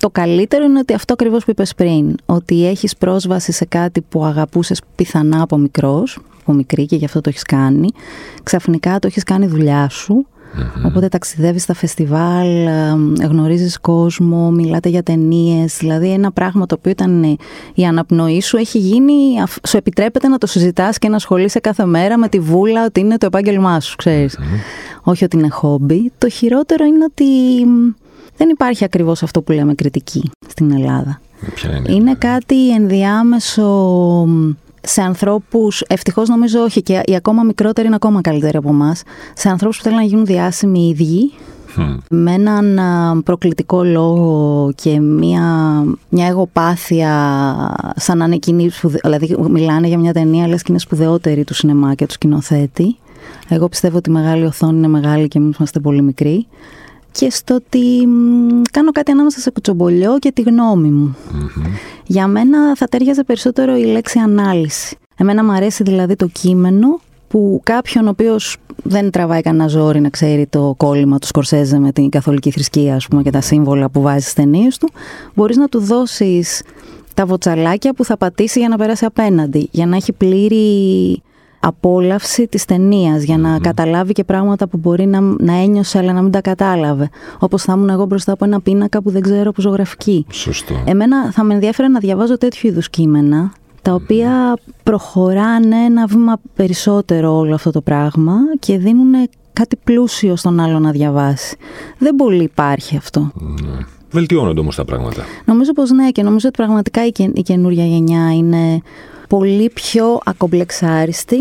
Το 0.04 0.10
καλύτερο 0.10 0.64
είναι 0.64 0.78
ότι 0.78 0.94
αυτό 0.94 1.12
ακριβώς 1.12 1.44
που 1.44 1.50
είπες 1.50 1.74
πριν, 1.74 2.14
ότι 2.26 2.66
έχεις 2.66 2.96
πρόσβαση 2.96 3.52
σε 3.52 3.64
κάτι 3.64 4.00
που 4.00 4.24
αγαπούσες 4.24 4.80
πιθανά 4.94 5.42
από 5.42 5.56
μικρός, 5.56 6.18
από 6.40 6.52
μικρή 6.52 6.86
και 6.86 6.96
γι' 6.96 7.04
αυτό 7.04 7.20
το 7.20 7.28
έχεις 7.28 7.42
κάνει. 7.42 7.88
Ξαφνικά 8.42 8.98
το 8.98 9.06
έχεις 9.06 9.22
κάνει 9.22 9.46
δουλειά 9.46 9.88
σου 9.88 10.26
Mm-hmm. 10.54 10.86
Οπότε 10.86 11.08
ταξιδεύεις 11.08 11.62
στα 11.62 11.74
φεστιβάλ, 11.74 12.48
γνωρίζεις 13.22 13.80
κόσμο, 13.80 14.50
μιλάτε 14.50 14.88
για 14.88 15.02
ταινίες. 15.02 15.76
Δηλαδή, 15.76 16.12
ένα 16.12 16.32
πράγμα 16.32 16.66
το 16.66 16.74
οποίο 16.78 16.90
ήταν 16.90 17.38
η 17.74 17.84
αναπνοή 17.86 18.40
σου 18.40 18.56
έχει 18.56 18.78
γίνει. 18.78 19.14
Σου 19.68 19.76
επιτρέπεται 19.76 20.28
να 20.28 20.38
το 20.38 20.46
συζητάς 20.46 20.98
και 20.98 21.08
να 21.08 21.16
ασχολείσαι 21.16 21.60
κάθε 21.60 21.84
μέρα 21.84 22.18
με 22.18 22.28
τη 22.28 22.38
βούλα 22.38 22.84
ότι 22.84 23.00
είναι 23.00 23.18
το 23.18 23.26
επάγγελμά 23.26 23.80
σου, 23.80 23.96
ξέρεις. 23.96 24.38
Mm-hmm. 24.38 25.00
Όχι 25.02 25.24
ότι 25.24 25.36
είναι 25.36 25.48
χόμπι. 25.48 26.12
Το 26.18 26.28
χειρότερο 26.28 26.84
είναι 26.84 27.04
ότι 27.04 27.24
δεν 28.36 28.48
υπάρχει 28.48 28.84
ακριβώς 28.84 29.22
αυτό 29.22 29.42
που 29.42 29.52
λέμε 29.52 29.74
κριτική 29.74 30.30
στην 30.46 30.72
Ελλάδα. 30.72 31.20
είναι, 31.76 31.92
είναι 31.92 32.14
κάτι 32.14 32.72
ενδιάμεσο 32.74 34.28
σε 34.80 35.02
ανθρώπους, 35.02 35.82
ευτυχώς 35.86 36.28
νομίζω 36.28 36.60
όχι, 36.60 36.82
και 36.82 37.00
οι 37.04 37.14
ακόμα 37.14 37.42
μικρότεροι 37.42 37.86
είναι 37.86 37.96
ακόμα 37.96 38.20
καλύτεροι 38.20 38.56
από 38.56 38.68
εμάς, 38.68 39.02
σε 39.34 39.48
ανθρώπους 39.48 39.76
που 39.76 39.82
θέλουν 39.82 39.98
να 39.98 40.04
γίνουν 40.04 40.24
διάσημοι 40.24 40.80
οι 40.80 40.88
ίδιοι, 40.88 41.32
με 42.08 42.32
έναν 42.32 43.22
προκλητικό 43.22 43.84
λόγο 43.84 44.72
και 44.74 45.00
μια, 45.00 45.42
μια 46.08 46.26
εγωπάθεια 46.26 47.12
σαν 47.96 48.18
να 48.18 48.24
είναι 48.24 48.34
εκείνοι, 48.34 48.70
δηλαδή 49.02 49.36
μιλάνε 49.50 49.86
για 49.86 49.98
μια 49.98 50.12
ταινία 50.12 50.48
λες 50.48 50.62
και 50.62 50.66
είναι 50.70 50.80
σπουδαιότερη 50.80 51.44
του 51.44 51.54
σινεμά 51.54 51.94
και 51.94 52.06
τους 52.06 52.14
σκηνοθέτη. 52.14 52.96
Εγώ 53.48 53.68
πιστεύω 53.68 53.96
ότι 53.96 54.10
η 54.10 54.12
μεγάλη 54.12 54.44
οθόνη 54.44 54.76
είναι 54.78 54.88
μεγάλη 54.88 55.28
και 55.28 55.38
εμείς 55.38 55.56
είμαστε 55.56 55.80
πολύ 55.80 56.02
μικροί 56.02 56.46
και 57.18 57.30
στο 57.30 57.54
ότι 57.54 58.08
κάνω 58.70 58.90
κάτι 58.92 59.10
ανάμεσα 59.10 59.40
σε 59.40 59.50
κουτσομπολιό 59.50 60.18
και 60.18 60.32
τη 60.32 60.42
γνώμη 60.42 60.88
μου. 60.88 61.16
Για 62.06 62.26
μένα 62.26 62.76
θα 62.76 62.86
τέριαζε 62.86 63.24
περισσότερο 63.24 63.76
η 63.76 63.84
λέξη 63.84 64.18
ανάλυση. 64.18 64.96
Εμένα 65.16 65.44
μου 65.44 65.52
αρέσει 65.52 65.82
δηλαδή 65.82 66.16
το 66.16 66.26
κείμενο 66.26 67.00
που 67.28 67.60
κάποιον 67.62 68.06
ο 68.06 68.10
οποίος 68.10 68.56
δεν 68.82 69.10
τραβάει 69.10 69.40
κανένα 69.40 69.66
ζόρι 69.66 70.00
να 70.00 70.08
ξέρει 70.08 70.46
το 70.46 70.74
κόλλημα 70.76 71.18
του 71.18 71.26
Σκορσέζε 71.26 71.78
με 71.78 71.92
την 71.92 72.08
καθολική 72.08 72.50
θρησκεία 72.50 72.94
ας 72.94 73.06
πούμε, 73.06 73.22
και 73.22 73.30
τα 73.30 73.40
σύμβολα 73.40 73.88
που 73.90 74.00
βάζει 74.00 74.20
στις 74.20 74.32
ταινίες 74.32 74.78
του, 74.78 74.88
μπορείς 75.34 75.56
να 75.56 75.68
του 75.68 75.78
δώσεις 75.78 76.62
τα 77.14 77.26
βοτσαλάκια 77.26 77.94
που 77.94 78.04
θα 78.04 78.16
πατήσει 78.16 78.58
για 78.58 78.68
να 78.68 78.76
περάσει 78.76 79.04
απέναντι, 79.04 79.68
για 79.70 79.86
να 79.86 79.96
έχει 79.96 80.12
πλήρη 80.12 81.22
απόλαυση 81.66 82.48
της 82.48 82.64
ταινίας 82.64 83.22
για 83.22 83.38
να 83.38 83.58
καταλάβει 83.58 84.12
και 84.12 84.24
πράγματα 84.24 84.68
που 84.68 84.76
μπορεί 84.76 85.06
να, 85.06 85.20
να 85.20 85.52
ένιωσε 85.52 85.98
αλλά 85.98 86.12
να 86.12 86.22
μην 86.22 86.30
τα 86.30 86.40
κατάλαβε. 86.40 87.10
Όπως 87.38 87.62
θα 87.62 87.72
ήμουν 87.72 87.88
εγώ 87.88 88.04
μπροστά 88.04 88.32
από 88.32 88.44
ένα 88.44 88.60
πίνακα 88.60 89.02
που 89.02 89.10
δεν 89.10 89.22
ξέρω 89.22 89.48
από 89.48 89.60
ζωγραφική. 89.60 90.26
Σωστό. 90.30 90.74
Εμένα 90.84 91.32
θα 91.32 91.44
με 91.44 91.54
ενδιαφέρει 91.54 91.88
να 91.88 91.98
διαβάζω 91.98 92.38
τέτοιου 92.38 92.68
είδους 92.68 92.90
κείμενα 92.90 93.52
τα 93.82 93.94
οποία 93.94 94.58
προχωράνε 94.82 95.76
ένα 95.76 96.06
βήμα 96.06 96.36
περισσότερο 96.54 97.36
όλο 97.36 97.54
αυτό 97.54 97.70
το 97.70 97.80
πράγμα 97.80 98.36
και 98.58 98.78
δίνουν 98.78 99.28
κάτι 99.52 99.76
πλούσιο 99.84 100.36
στον 100.36 100.60
άλλο 100.60 100.78
να 100.78 100.90
διαβάσει. 100.90 101.56
Δεν 101.98 102.14
πολύ 102.14 102.42
υπάρχει 102.42 102.96
αυτό. 102.96 103.30
Ναι. 103.40 103.78
Βελτιώνονται 104.10 104.60
όμως 104.60 104.76
τα 104.76 104.84
πράγματα. 104.84 105.22
Νομίζω 105.44 105.72
πως 105.72 105.90
ναι, 105.90 106.10
και 106.10 106.22
νομίζω 106.22 106.48
ότι 106.48 106.56
πραγματικά 106.56 107.06
η, 107.06 107.10
και, 107.10 107.30
η 107.34 107.42
καινούργια 107.42 107.84
γενιά 107.84 108.34
είναι 108.34 108.82
πολύ 109.28 109.70
πιο 109.74 110.18
ακομπλεξάριστη, 110.24 111.38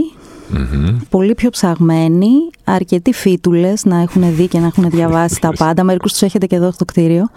πολύ 1.10 1.36
πιο 1.36 1.50
ψαγμένοι, 1.50 2.32
αρκετοί 2.64 3.14
φίτουλες 3.14 3.86
να 3.86 4.02
έχουν 4.02 4.36
δει 4.36 4.48
και 4.48 4.60
να 4.60 4.66
έχουν 4.66 4.90
διαβάσει 4.90 5.42
τα 5.42 5.52
πάντα. 5.58 5.84
Μερικούς 5.84 6.12
τους 6.12 6.22
έχετε 6.22 6.46
και 6.46 6.56
εδώ 6.56 6.72
στο 6.72 6.86
κτίριο. 6.86 7.30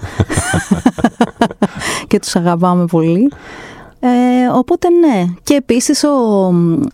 και 2.08 2.18
τους 2.18 2.36
αγαπάμε 2.36 2.84
πολύ. 2.84 3.28
Ε, 4.00 4.48
οπότε 4.52 4.88
ναι. 4.90 5.24
Και 5.42 5.54
επίσης 5.54 6.04
ο, 6.04 6.46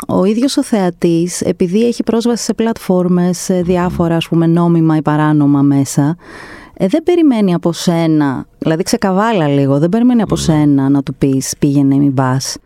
ο 0.08 0.24
ίδιος 0.24 0.56
ο 0.56 0.62
θεατής, 0.62 1.40
επειδή 1.40 1.86
έχει 1.86 2.02
πρόσβαση 2.02 2.44
σε 2.44 2.54
πλατφόρμες, 2.54 3.38
σε 3.38 3.62
διάφορα 3.62 4.16
ας 4.16 4.28
πούμε 4.28 4.46
νόμιμα 4.46 4.96
ή 4.96 5.02
παράνομα 5.02 5.62
μέσα, 5.62 6.16
ε, 6.74 6.86
δεν 6.86 7.02
περιμένει 7.02 7.54
από 7.54 7.72
σένα, 7.72 8.46
δηλαδή 8.58 8.82
ξεκαβάλα 8.82 9.48
λίγο, 9.48 9.78
δεν 9.78 9.88
περιμένει 9.88 10.22
από 10.22 10.36
σένα 10.36 10.88
να 10.88 11.02
του 11.02 11.14
πεις 11.14 11.54
πήγαινε 11.58 11.96
μην 11.96 12.14
πας 12.14 12.56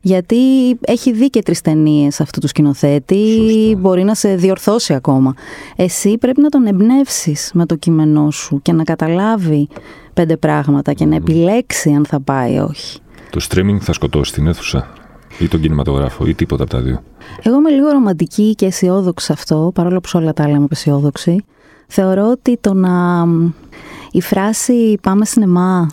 γιατί 0.00 0.36
έχει 0.80 1.12
δει 1.12 1.30
και 1.30 1.42
τρεις 1.42 1.60
ταινίες 1.60 2.20
αυτού 2.20 2.40
του 2.40 2.48
σκηνοθέτη, 2.48 3.76
μπορεί 3.78 4.04
να 4.04 4.14
σε 4.14 4.34
διορθώσει 4.34 4.94
ακόμα. 4.94 5.34
Εσύ 5.76 6.18
πρέπει 6.18 6.40
να 6.40 6.48
τον 6.48 6.66
εμπνεύσεις 6.66 7.50
με 7.54 7.66
το 7.66 7.76
κείμενό 7.76 8.30
σου 8.30 8.62
και 8.62 8.72
να 8.72 8.82
καταλάβει 8.84 9.68
πέντε 10.14 10.36
πράγματα 10.36 10.92
και 10.92 11.04
να 11.04 11.14
επιλέξει 11.14 11.90
αν 11.90 12.06
θα 12.06 12.20
πάει 12.20 12.54
ή 12.54 12.58
όχι. 12.58 12.98
Το 13.30 13.46
streaming 13.48 13.78
θα 13.80 13.92
σκοτώσει 13.92 14.32
την 14.32 14.46
αίθουσα 14.46 14.88
ή 15.38 15.48
τον 15.48 15.60
κινηματογράφο 15.60 16.26
ή 16.26 16.34
τίποτα 16.34 16.62
από 16.62 16.72
τα 16.72 16.80
δύο. 16.80 17.02
Εγώ 17.42 17.56
είμαι 17.56 17.70
λίγο 17.70 17.88
ρομαντική 17.90 18.54
και 18.54 18.66
αισιόδοξη 18.66 19.26
σε 19.26 19.32
αυτό, 19.32 19.70
παρόλο 19.74 20.00
που 20.00 20.08
σε 20.08 20.16
όλα 20.16 20.32
τα 20.32 20.42
άλλα 20.42 20.56
είμαι 20.56 20.66
αισιόδοξη. 20.70 21.44
Θεωρώ 21.86 22.30
ότι 22.30 22.58
το 22.60 22.74
να. 22.74 23.24
Η 24.10 24.20
φράση 24.20 24.98
πάμε 25.02 25.24
σινεμά 25.24 25.88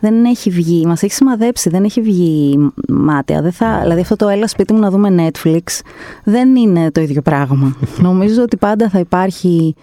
δεν 0.00 0.24
έχει 0.24 0.50
βγει, 0.50 0.86
μας 0.86 1.02
έχει 1.02 1.12
σημαδέψει, 1.12 1.70
δεν 1.70 1.84
έχει 1.84 2.00
βγει 2.00 2.58
μάτια. 2.88 3.42
Δεν 3.42 3.52
θα, 3.52 3.78
δηλαδή 3.82 4.00
αυτό 4.00 4.16
το 4.16 4.28
έλα 4.28 4.48
σπίτι 4.48 4.72
μου 4.72 4.78
να 4.78 4.90
δούμε 4.90 5.30
Netflix 5.30 5.80
δεν 6.24 6.56
είναι 6.56 6.90
το 6.90 7.00
ίδιο 7.00 7.22
πράγμα. 7.22 7.76
Νομίζω 8.08 8.42
ότι 8.42 8.56
πάντα 8.56 8.88
θα 8.88 8.98
υπάρχει 8.98 9.74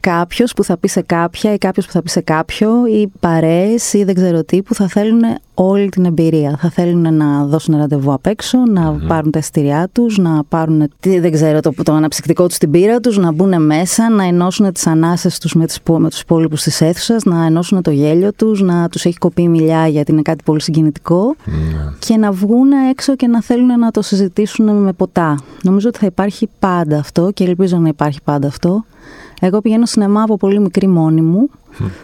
κάποιος 0.00 0.52
που 0.52 0.64
θα 0.64 0.76
πει 0.78 0.88
σε 0.88 1.02
κάποια 1.02 1.52
ή 1.52 1.58
κάποιος 1.58 1.86
που 1.86 1.92
θα 1.92 2.02
πει 2.02 2.10
σε 2.10 2.20
κάποιο 2.20 2.86
ή 2.86 3.12
παρέες 3.20 3.92
ή 3.92 4.04
δεν 4.04 4.14
ξέρω 4.14 4.44
τι 4.44 4.62
που 4.62 4.74
θα 4.74 4.88
θέλουν 4.88 5.22
όλη 5.54 5.88
την 5.88 6.04
εμπειρία. 6.04 6.58
Θα 6.60 6.70
θέλουν 6.70 7.14
να 7.14 7.44
δώσουν 7.44 7.76
ραντεβού 7.76 8.12
απ' 8.12 8.26
έξω, 8.26 8.58
να 8.58 8.92
πάρουν 9.06 9.30
τα 9.30 9.38
εστιριά 9.38 9.88
τους, 9.92 10.18
να 10.18 10.44
πάρουν 10.44 10.88
δεν 11.00 11.32
ξέρω, 11.32 11.60
το, 11.60 11.72
το 11.82 11.92
αναψυκτικό 11.92 12.46
τους 12.46 12.58
την 12.58 12.70
πύρα 12.70 13.00
τους, 13.00 13.18
να 13.18 13.32
μπουν 13.32 13.64
μέσα, 13.64 14.10
να 14.10 14.24
ενώσουν 14.24 14.72
τις 14.72 14.86
ανάσες 14.86 15.38
τους 15.38 15.54
με, 15.54 15.66
τις, 15.66 15.80
με 15.98 16.08
τους 16.08 16.20
υπόλοιπους 16.20 16.62
της 16.62 16.80
αίθουσας, 16.80 17.24
να 17.24 17.44
ενώσουν 17.44 17.82
το 17.82 17.90
γέλιο 17.90 18.32
τους, 18.32 18.60
να 18.60 18.88
τους 18.88 19.04
έχει 19.04 19.18
κοπεί 19.18 19.42
η 19.42 19.48
μιλιά 19.48 19.86
γιατί 19.86 20.12
είναι 20.12 20.22
κάτι 20.22 20.42
πολύ 20.44 20.62
συγκινητικό 20.62 21.34
και 21.98 22.16
να 22.16 22.32
βγουν 22.32 22.72
έξω 22.90 23.16
και 23.16 23.26
να 23.26 23.42
θέλουν 23.42 23.78
να 23.78 23.90
το 23.90 24.02
συζητήσουν 24.02 24.82
με 24.82 24.92
ποτά. 24.92 25.38
Νομίζω 25.62 25.88
ότι 25.88 25.98
θα 25.98 26.06
υπάρχει 26.06 26.48
πάντα 26.58 26.98
αυτό 26.98 27.30
και 27.34 27.44
ελπίζω 27.44 27.76
να 27.78 27.88
υπάρχει 27.88 28.18
πάντα 28.24 28.46
αυτό. 28.46 28.84
Εγώ 29.40 29.60
πηγαίνω 29.60 29.86
σινεμά 29.86 30.22
από 30.22 30.36
πολύ 30.36 30.60
μικρή 30.60 30.86
μόνη 30.86 31.20
μου. 31.20 31.48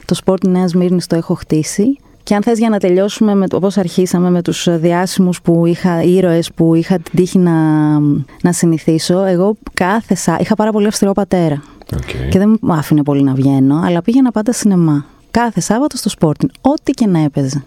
Το 0.05 0.15
Σπόρτιγκ 0.15 0.47
Νέας 0.47 0.75
Σμύρνης 0.75 1.07
το 1.07 1.17
έχω 1.17 1.35
χτίσει. 1.35 1.99
Και 2.31 2.37
αν 2.37 2.43
θες 2.43 2.59
για 2.59 2.69
να 2.69 2.79
τελειώσουμε 2.79 3.35
με, 3.35 3.47
όπως 3.53 3.77
αρχίσαμε 3.79 4.31
με 4.31 4.43
τους 4.43 4.69
διάσημους 4.71 5.43
που 5.43 5.67
είχα, 5.67 6.03
ήρωες 6.03 6.51
που 6.53 6.75
είχα 6.75 6.99
την 6.99 7.13
τύχη 7.17 7.39
να, 7.39 7.99
να 8.43 8.53
συναντήσω, 8.53 9.25
εγώ 9.25 9.57
κάθε 9.75 10.15
σα... 10.15 10.37
είχα 10.37 10.55
πάρα 10.55 10.71
πολύ 10.71 10.87
αυστηρό 10.87 11.13
πατέρα. 11.13 11.63
Okay. 11.95 12.29
Και 12.31 12.39
δεν 12.39 12.59
μου 12.61 12.73
άφηνε 12.73 13.03
πολύ 13.03 13.23
να 13.23 13.35
βγαίνω, 13.35 13.81
αλλά 13.85 14.03
πήγαινα 14.03 14.31
πάντα 14.31 14.53
σινεμά. 14.53 15.05
Κάθε 15.31 15.61
Σάββατο 15.61 15.97
στο 15.97 16.09
σπόρτιν, 16.09 16.51
ό,τι 16.61 16.93
και 16.93 17.07
να 17.07 17.19
έπαιζε. 17.19 17.63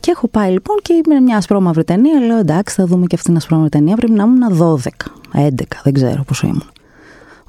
Και 0.00 0.10
έχω 0.10 0.28
πάει 0.28 0.50
λοιπόν 0.50 0.76
και 0.82 1.00
με 1.08 1.20
μια 1.20 1.36
ασπρόμαυρη 1.36 1.84
ταινία. 1.84 2.20
Λέω 2.20 2.38
εντάξει, 2.38 2.74
θα 2.74 2.86
δούμε 2.86 3.06
και 3.06 3.14
αυτήν 3.14 3.30
την 3.30 3.36
ασπρόμαυρη 3.36 3.70
ταινία. 3.70 3.96
Πρέπει 3.96 4.12
να 4.12 4.22
ήμουν 4.22 4.78
12, 5.34 5.46
11, 5.48 5.48
δεν 5.82 5.92
ξέρω 5.92 6.22
πόσο 6.26 6.46
ήμουν. 6.46 6.70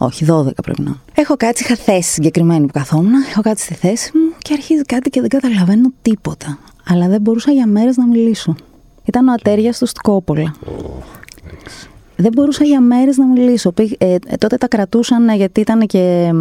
Όχι, 0.05 0.25
12 0.29 0.47
πρέπει 0.63 0.81
να. 0.81 0.95
Έχω 1.13 1.35
κάτσει, 1.35 1.63
είχα 1.63 1.75
θέση 1.75 2.11
συγκεκριμένη 2.11 2.65
που 2.65 2.71
καθόμουν. 2.73 3.11
Έχω 3.29 3.41
κάτσει 3.41 3.63
στη 3.63 3.73
θέση 3.73 4.11
μου 4.17 4.33
και 4.37 4.53
αρχίζει 4.53 4.81
κάτι 4.81 5.09
και 5.09 5.19
δεν 5.19 5.29
καταλαβαίνω 5.29 5.91
τίποτα. 6.01 6.57
Αλλά 6.87 7.07
δεν 7.07 7.21
μπορούσα 7.21 7.51
για 7.51 7.67
μέρες 7.67 7.97
να 7.97 8.07
μιλήσω. 8.07 8.55
Ήταν 9.03 9.27
ο 9.27 9.31
ατέριαστο 9.31 9.85
του 9.85 10.01
Κόπολα. 10.01 10.55
δεν 12.15 12.31
μπορούσα 12.35 12.63
για 12.63 12.81
μέρες 12.81 13.17
να 13.17 13.25
μιλήσω. 13.25 13.73
Ε, 13.97 14.15
τότε 14.37 14.57
τα 14.57 14.67
κρατούσαν 14.67 15.29
ε, 15.29 15.35
γιατί 15.35 15.59
ήταν 15.59 15.85
και 15.85 16.31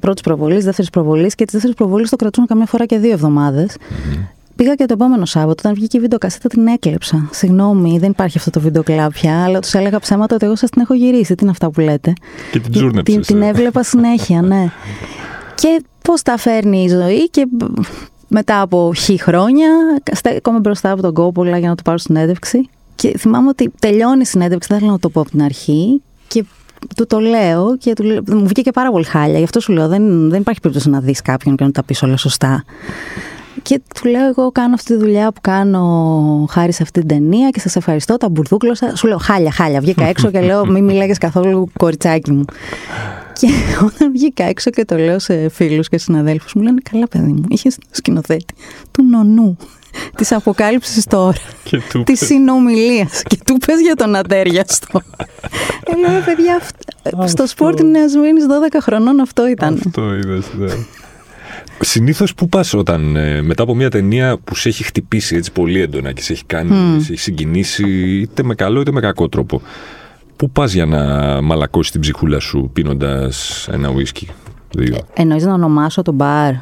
πρώτης 0.00 0.22
προβολής, 0.22 0.64
δεύτερης 0.64 0.90
προβολής 0.90 1.34
και 1.34 1.44
της 1.44 1.52
δεύτερης 1.52 1.76
προβολής 1.76 2.10
το 2.10 2.16
κρατούσαν 2.16 2.46
καμιά 2.46 2.66
φορά 2.66 2.86
και 2.86 2.98
δύο 2.98 3.10
Πήγα 4.60 4.74
και 4.74 4.86
το 4.86 4.92
επόμενο 4.92 5.24
Σάββατο, 5.24 5.54
όταν 5.58 5.74
βγήκε 5.74 5.96
η 5.96 6.00
βιντεοκασέτα, 6.00 6.48
την 6.48 6.66
έκλεψα. 6.66 7.28
Συγγνώμη, 7.32 7.98
δεν 7.98 8.10
υπάρχει 8.10 8.38
αυτό 8.38 8.50
το 8.50 8.60
βίντεο 8.60 8.82
κλαμπ 8.82 9.10
πια, 9.10 9.44
αλλά 9.44 9.58
τους 9.58 9.74
έλεγα 9.74 9.98
ψέματα 9.98 10.34
ότι 10.34 10.44
εγώ 10.44 10.56
σας 10.56 10.70
την 10.70 10.80
έχω 10.80 10.94
γυρίσει. 10.94 11.34
Τι 11.34 11.42
είναι 11.42 11.50
αυτά 11.50 11.70
που 11.70 11.80
λέτε; 11.80 12.12
Και 12.52 12.58
την 12.60 12.72
τζούρνεψες. 12.72 13.26
Την, 13.26 13.36
την 13.36 13.42
έβλεπα 13.42 13.82
συνέχεια, 13.82 14.42
ναι. 14.42 14.70
και 15.54 15.82
πώς 16.02 16.22
τα 16.22 16.36
φέρνει 16.36 16.82
η 16.82 16.88
ζωή 16.88 17.30
και 17.30 17.46
μετά 18.28 18.60
από 18.60 18.92
χι 18.94 19.20
χρόνια 19.20 19.68
στέκομαι 20.12 20.58
μπροστά 20.58 20.90
από 20.90 21.02
τον 21.02 21.14
Κόπολα 21.14 21.58
για 21.58 21.68
να 21.68 21.74
του 21.74 21.82
πάρω 21.82 21.98
συνέντευξη. 21.98 22.68
Και 22.94 23.18
θυμάμαι 23.18 23.48
ότι 23.48 23.72
τελειώνει 23.78 24.20
η 24.20 24.24
συνέντευξη, 24.24 24.68
δεν 24.70 24.78
θέλω 24.78 24.90
να 24.90 24.98
το 24.98 25.08
πω 25.08 25.20
από 25.20 25.30
την 25.30 25.42
αρχή. 25.42 26.02
Και 26.28 26.44
του 26.96 27.06
το 27.06 27.18
λέω 27.18 27.76
και 27.76 27.92
του, 27.92 28.04
μου 28.26 28.46
βγήκε 28.46 28.70
πάρα 28.70 28.90
πολύ 28.90 29.04
χάλια. 29.04 29.38
Γι' 29.38 29.44
αυτό 29.44 29.60
σου 29.60 29.72
λέω: 29.72 29.88
Δεν, 29.88 30.28
δεν 30.30 30.40
υπάρχει 30.40 30.60
περίπτωση 30.60 30.90
να 30.90 31.00
δεις 31.00 31.22
κάποιον 31.22 31.56
και 31.56 31.64
να 31.64 31.70
τα 31.70 31.82
πεις 31.82 32.02
όλα 32.02 32.16
σωστά. 32.16 32.64
Και 33.62 33.80
του 33.94 34.08
λέω: 34.08 34.26
Εγώ 34.26 34.52
κάνω 34.52 34.74
αυτή 34.74 34.96
τη 34.96 34.98
δουλειά 34.98 35.32
που 35.32 35.40
κάνω 35.40 36.46
χάρη 36.50 36.72
σε 36.72 36.82
αυτή 36.82 36.98
την 36.98 37.08
ταινία 37.08 37.50
και 37.50 37.60
σας 37.60 37.76
ευχαριστώ. 37.76 38.16
Τα 38.16 38.28
μπουρδούκλωσα. 38.28 38.96
Σου 38.96 39.06
λέω: 39.06 39.18
Χάλια, 39.18 39.50
χάλια. 39.50 39.80
Βγήκα 39.80 40.04
έξω 40.04 40.30
και 40.30 40.40
λέω: 40.40 40.66
Μην 40.66 40.84
μιλάγες 40.84 41.18
καθόλου, 41.18 41.68
κοριτσάκι 41.78 42.30
μου. 42.32 42.44
Και 43.32 43.48
όταν 43.86 44.12
βγήκα 44.12 44.44
έξω 44.44 44.70
και 44.70 44.84
το 44.84 44.96
λέω 44.96 45.18
σε 45.18 45.48
φίλους 45.48 45.88
και 45.88 45.98
συναδέλφους, 45.98 46.54
μου 46.54 46.62
λένε 46.62 46.80
Καλά, 46.90 47.08
παιδί 47.08 47.32
μου, 47.32 47.44
είχες 47.48 47.78
σκηνοθέτη 47.90 48.54
του 48.90 49.04
νονού 49.04 49.56
της 50.16 50.32
αποκάλυψης 50.32 51.04
τώρα. 51.04 51.38
Της 52.04 52.26
συνομιλίας. 52.26 53.22
και 53.22 53.38
του 53.44 53.56
πες 53.66 53.80
για 53.80 53.94
τον 53.94 54.16
ατέριαστο. 54.16 55.00
ε, 55.84 56.10
λέω, 56.10 56.20
παιδιά, 56.24 56.60
στο 57.26 57.46
σπορ 57.46 57.74
της 57.74 57.84
Νέας 57.84 58.12
12 58.12 58.78
χρονών 58.80 59.20
αυτό 59.20 59.48
ήταν. 59.48 59.80
Αυτό 59.86 60.14
είδες, 60.14 60.44
ναι. 60.58 60.72
Συνήθως 61.82 62.34
πού 62.34 62.48
πας 62.48 62.74
όταν 62.74 63.16
ε, 63.16 63.42
μετά 63.42 63.62
από 63.62 63.74
μια 63.74 63.90
ταινία 63.90 64.38
που 64.38 64.54
σε 64.54 64.68
έχει 64.68 64.84
χτυπήσει 64.84 65.36
έτσι 65.36 65.52
πολύ 65.52 65.80
έντονα 65.80 66.12
και 66.12 66.22
σε 66.22 66.32
έχει 66.32 66.44
κάνει, 66.44 66.70
mm. 66.72 67.02
σε 67.02 67.12
έχει 67.12 67.20
συγκινήσει 67.20 67.84
είτε 68.20 68.42
με 68.42 68.54
καλό 68.54 68.80
είτε 68.80 68.92
με 68.92 69.00
κακό 69.00 69.28
τρόπο. 69.28 69.62
Πού 70.36 70.50
πας 70.50 70.72
για 70.72 70.86
να 70.86 71.40
μαλακώσεις 71.40 71.92
την 71.92 72.00
ψυχούλα 72.00 72.38
σου 72.38 72.70
πίνοντας 72.72 73.68
ένα 73.72 73.90
ουίσκι, 73.90 74.28
δύο. 74.72 74.96
Ε, 74.96 75.22
Εννοείς 75.22 75.44
να 75.44 75.52
ονομάσω 75.52 76.02
το 76.02 76.12
μπαρ. 76.12 76.52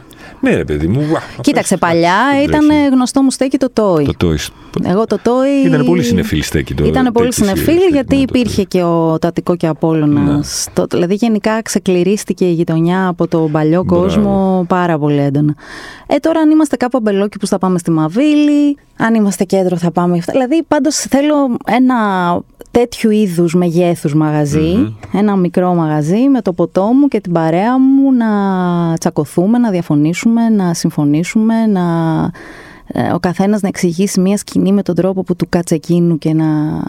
Ναι, 0.41 0.55
ρε 0.55 0.65
παιδί 0.65 0.87
μου. 0.87 1.03
Κοίταξε, 1.41 1.77
παλιά 1.77 2.17
ήταν 2.45 2.69
γνωστό 2.93 3.23
μου 3.23 3.31
στέκι 3.31 3.59
το 3.59 3.71
τόι. 3.71 4.05
Το 4.05 4.15
τόι. 4.17 4.39
Εγώ 4.85 5.05
το 5.05 5.19
τόι. 5.23 5.67
Ήταν 5.67 5.85
πολύ 5.85 6.03
συνεφίλ 6.03 6.43
στέκι 6.43 6.75
το 6.75 6.85
Ήταν 6.85 7.13
πολύ 7.13 7.33
συνεφίλ 7.33 7.79
γιατί 7.93 8.17
υπήρχε 8.17 8.63
και 8.63 8.83
ο 8.83 9.19
Τατικό 9.19 9.57
και 9.57 9.67
Απόλωνα. 9.67 10.21
Ναι. 10.21 10.41
Δηλαδή 10.91 11.15
γενικά 11.15 11.63
ξεκληρίστηκε 11.63 12.45
η 12.45 12.53
γειτονιά 12.53 13.09
από 13.09 13.29
τον 13.29 13.51
παλιό 13.51 13.85
κόσμο 13.85 14.65
πάρα 14.69 14.99
πολύ 14.99 15.21
έντονα. 15.21 15.55
Ε, 16.07 16.17
τώρα 16.17 16.41
αν 16.41 16.51
είμαστε 16.51 16.77
κάπου 16.77 16.97
αμπελόκι 16.97 17.39
που 17.39 17.47
θα 17.47 17.59
πάμε 17.59 17.79
στη 17.79 17.91
Μαβίλη, 17.91 18.77
αν 18.97 19.15
είμαστε 19.15 19.45
κέντρο 19.45 19.77
θα 19.77 19.91
πάμε. 19.91 20.19
Δηλαδή 20.31 20.63
πάντως 20.69 20.97
θέλω 20.97 21.57
ένα 21.67 21.97
τέτοιου 22.71 23.11
είδους 23.11 23.55
μεγέθους 23.55 24.15
ένα 25.13 25.37
μικρό 25.37 25.75
μαγαζί 25.75 26.29
με 26.29 26.43
το 26.43 26.53
ποτό 26.53 26.85
μου 26.85 27.09
και 27.09 27.21
την 27.21 27.33
παρέα 27.33 27.79
μου 27.79 27.98
να 28.13 28.29
τσακωθούμε, 28.99 29.59
να 29.59 29.71
διαφωνήσουμε, 29.71 30.49
να 30.49 30.75
συμφωνήσουμε, 30.75 31.67
να 31.67 31.83
ε, 32.93 33.13
ο 33.13 33.19
καθένας 33.19 33.61
να 33.61 33.69
εξηγήσει 33.69 34.21
μια 34.21 34.37
σκηνή 34.37 34.73
με 34.73 34.83
τον 34.83 34.95
τρόπο 34.95 35.23
που 35.23 35.37
του 35.37 35.47
κάτσε 35.49 35.75
εκείνου 35.75 36.19
και 36.19 36.33
να 36.33 36.47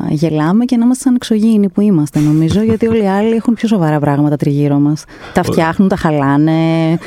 γελάμε 0.10 0.66
και 0.66 0.78
να 0.78 0.86
είμαστε 0.86 1.04
σαν 1.04 1.16
εξωγήινοι 1.16 1.70
που 1.70 1.82
είμαστε 1.82 2.20
νομίζω 2.20 2.62
γιατί 2.62 2.88
όλοι 2.88 3.04
οι 3.04 3.08
άλλοι 3.08 3.36
έχουν 3.36 3.54
πιο 3.54 3.68
σοβαρά 3.68 4.00
πράγματα 4.00 4.36
τριγύρω 4.36 4.80
μας. 4.80 5.04
Τα 5.34 5.44
φτιάχνουν, 5.44 5.90
τα 5.90 5.96
χαλάνε. 5.96 6.98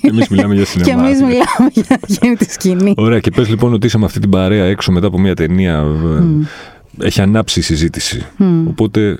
και 0.00 0.08
εμείς 0.08 0.28
μιλάμε 0.28 0.54
για 0.54 0.64
σινεμά. 0.64 0.90
και 0.90 1.04
εμείς 1.04 1.20
μιλάμε 1.20 1.70
για 1.72 1.98
εκείνη 2.08 2.36
τη 2.36 2.52
σκηνή. 2.52 2.94
Ωραία 2.96 3.20
και 3.20 3.30
πες 3.30 3.48
λοιπόν 3.48 3.72
ότι 3.72 3.86
είσαι 3.86 3.98
με 3.98 4.04
αυτή 4.04 4.18
την 4.18 4.30
παρέα 4.30 4.64
έξω 4.64 4.92
μετά 4.92 5.06
από 5.06 5.18
μια 5.18 5.34
ταινία 5.34 5.84
έχει 6.98 7.20
ανάψει 7.20 7.58
η 7.58 7.62
συζήτηση. 7.62 8.26
Οπότε 8.68 9.08
ε, 9.08 9.14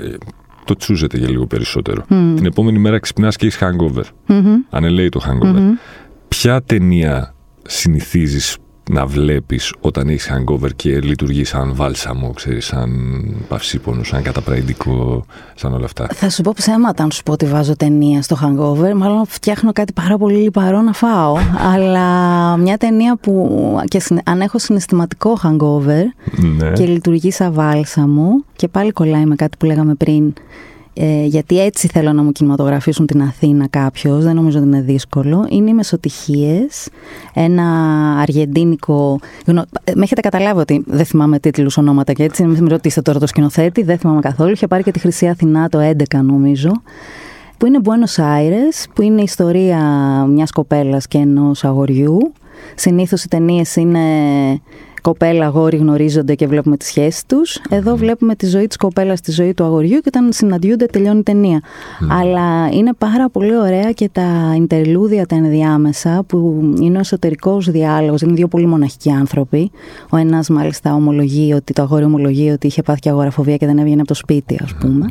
το 0.65 0.75
τσούζεται 0.75 1.19
για 1.19 1.29
λίγο 1.29 1.47
περισσότερο. 1.47 2.05
Την 2.09 2.47
επόμενη 2.47 2.79
μέρα 2.79 2.99
ξυπνάς 2.99 3.37
και 3.37 3.47
έχεις 3.47 3.59
hangover. 3.61 4.03
Mm-hmm. 4.29 4.57
Ανελέει 4.71 5.09
το 5.09 5.21
hangover. 5.27 5.61
Ποια 6.29 6.63
ταινία 6.63 7.35
συνηθίζεις 7.63 8.57
να 8.91 9.07
βλέπεις 9.07 9.75
όταν 9.81 10.09
έχεις 10.09 10.31
hangover 10.33 10.75
και 10.77 11.01
λειτουργεί 11.01 11.45
σαν 11.45 11.75
βάλσαμο, 11.75 12.31
ξέρεις, 12.31 12.67
σαν 12.67 12.91
παυσίπονο, 13.49 14.03
σαν 14.03 14.23
καταπραϊντικό, 14.23 15.25
σαν 15.55 15.75
όλα 15.75 15.85
αυτά. 15.85 16.07
Θα 16.13 16.31
σου 16.31 16.43
πω 16.43 16.53
ψέματα 16.57 17.03
αν 17.03 17.11
σου 17.11 17.23
πω 17.23 17.33
ότι 17.33 17.47
βάζω 17.47 17.77
ταινία 17.77 18.23
στο 18.23 18.37
hangover, 18.43 18.93
μάλλον 18.95 19.27
φτιάχνω 19.27 19.73
κάτι 19.73 19.93
πάρα 19.93 20.19
πολύ 20.19 20.37
λιπαρό 20.37 20.81
να 20.81 20.93
φάω, 20.93 21.37
αλλά 21.75 22.07
μια 22.57 22.77
ταινία 22.77 23.17
που 23.17 23.61
και 23.85 24.03
αν 24.25 24.41
έχω 24.41 24.59
συναισθηματικό 24.59 25.39
hangover 25.43 26.03
ναι. 26.59 26.71
και 26.71 26.85
λειτουργεί 26.85 27.31
σαν 27.31 27.53
βάλσαμο 27.53 28.45
και 28.57 28.69
πάλι 28.69 28.93
κολλάει 28.93 29.25
με 29.25 29.35
κάτι 29.35 29.57
που 29.57 29.67
λέγαμε 29.67 29.95
πριν, 29.95 30.33
ε, 30.95 31.25
γιατί 31.25 31.61
έτσι 31.61 31.89
θέλω 31.89 32.13
να 32.13 32.23
μου 32.23 32.33
κινηματογραφήσουν 32.33 33.07
την 33.07 33.23
Αθήνα 33.23 33.69
κάποιος, 33.69 34.25
δεν 34.25 34.35
νομίζω 34.35 34.59
ότι 34.59 34.67
είναι 34.67 34.81
δύσκολο. 34.81 35.47
Είναι 35.49 35.71
οι 35.71 35.75
Μεσοτυχίες, 35.75 36.89
ένα 37.35 37.65
αργεντίνικο. 38.21 39.19
Με 39.95 40.03
έχετε 40.03 40.21
καταλάβει 40.21 40.61
ότι 40.61 40.85
δεν 40.87 41.05
θυμάμαι 41.05 41.39
τίτλους, 41.39 41.77
ονόματα 41.77 42.13
και 42.13 42.23
έτσι. 42.23 42.45
Μην 42.45 42.63
με 42.63 42.69
ρωτήσετε 42.69 43.03
τώρα 43.03 43.19
το 43.19 43.27
σκηνοθέτη, 43.27 43.83
δεν 43.83 43.99
θυμάμαι 43.99 44.21
καθόλου. 44.21 44.51
Είχε 44.51 44.67
πάρει 44.67 44.83
και 44.83 44.91
τη 44.91 44.99
Χρυσή 44.99 45.29
Αθηνά 45.29 45.69
το 45.69 45.79
11, 45.81 46.21
νομίζω. 46.23 46.71
Που 47.57 47.67
είναι 47.67 47.79
Buenos 47.85 48.23
Aires, 48.23 48.89
που 48.95 49.03
είναι 49.03 49.21
η 49.21 49.25
ιστορία 49.25 49.81
μιας 50.29 50.51
κοπέλας 50.51 51.07
και 51.07 51.19
ενός 51.19 51.65
αγοριού. 51.65 52.33
Συνήθως 52.75 53.25
οι 53.25 53.29
ταινίες 53.29 53.77
είναι 53.77 54.01
κοπέλα, 55.03 55.47
αγόρι 55.47 55.77
γνωρίζονται 55.77 56.35
και 56.35 56.47
βλέπουμε 56.47 56.77
τις 56.77 56.89
σχέσεις 56.89 57.27
τους. 57.27 57.61
Εδώ 57.69 57.97
βλέπουμε 57.97 58.35
τη 58.35 58.47
ζωή 58.47 58.67
της 58.67 58.77
κοπέλας, 58.77 59.21
τη 59.21 59.31
ζωή 59.31 59.55
του 59.55 59.65
αγοριού 59.65 59.99
και 60.01 60.11
όταν 60.15 60.33
συναντιούνται 60.33 60.87
τελειώνει 60.87 61.19
η 61.19 61.23
ταινία. 61.23 61.61
Αλλά 62.21 62.69
είναι 62.73 62.93
πάρα 62.99 63.29
πολύ 63.29 63.57
ωραία 63.57 63.93
και 63.93 64.09
τα 64.13 64.57
interlúδια 64.57 65.27
τα 65.27 65.37
ενδιάμεσα 65.37 66.25
που 66.27 66.71
είναι 66.81 66.97
ο 66.97 67.01
εσωτερικός 67.01 67.71
διάλογος. 67.71 68.21
Είναι 68.21 68.33
δύο 68.33 68.49
πολύ 68.49 68.67
μοναχικοί 68.67 69.11
άνθρωποι. 69.11 69.71
Ο 70.11 70.17
ένας 70.17 70.49
μάλιστα 70.49 70.95
ομολογεί 70.95 71.53
ότι 71.53 71.73
το 71.73 71.83
αγόρι 71.83 72.05
ομολογεί 72.05 72.51
ότι 72.51 72.67
είχε 72.67 72.83
πάθει 72.83 73.01
και 73.01 73.09
αγοραφοβία 73.09 73.57
και 73.57 73.67
δεν 73.67 73.79
έβγαινε 73.79 74.01
από 74.01 74.09
το 74.09 74.15
σπίτι 74.15 74.59
ας 74.63 74.75
πούμε. 74.81 75.07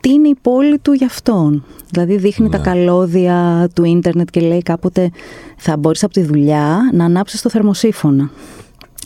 Τι 0.00 0.10
είναι 0.10 0.28
η 0.28 0.36
πόλη 0.42 0.78
του 0.78 0.92
για 0.92 1.06
αυτόν; 1.06 1.64
Δηλαδή 1.90 2.16
δείχνει 2.16 2.48
τα 2.48 2.58
ναι. 2.58 2.64
καλώδια 2.64 3.68
του 3.74 3.84
ίντερνετ 3.84 4.28
και 4.30 4.40
λέει 4.40 4.62
κάποτε 4.62 5.10
θα 5.56 5.76
μπορείς 5.76 6.04
από 6.04 6.12
τη 6.12 6.22
δουλειά 6.22 6.90
να 6.92 7.04
ανάψεις 7.04 7.42
το 7.42 7.50
θερμοσύφωνα. 7.50 8.30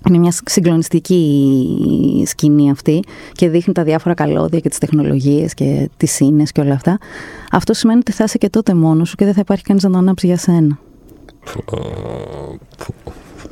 Είναι 0.08 0.18
μια 0.18 0.32
συγκλονιστική 0.44 2.24
σκηνή 2.26 2.70
αυτή 2.70 3.02
και 3.32 3.48
δείχνει 3.48 3.74
τα 3.74 3.82
διάφορα 3.82 4.14
καλώδια 4.14 4.60
και 4.60 4.68
τις 4.68 4.78
τεχνολογίες 4.78 5.54
και 5.54 5.90
τις 5.96 6.12
σύνες 6.12 6.52
και 6.52 6.60
όλα 6.60 6.74
αυτά. 6.74 6.98
Αυτό 7.50 7.74
σημαίνει 7.74 7.98
ότι 7.98 8.12
θα 8.12 8.24
είσαι 8.24 8.38
και 8.38 8.48
τότε 8.48 8.74
μόνος 8.74 9.08
σου 9.08 9.16
και 9.16 9.24
δεν 9.24 9.34
θα 9.34 9.40
υπάρχει 9.40 9.62
κανείς 9.62 9.82
να 9.82 9.90
το 9.90 9.98
ανάψει 9.98 10.26
για 10.26 10.36
σένα. 10.36 10.78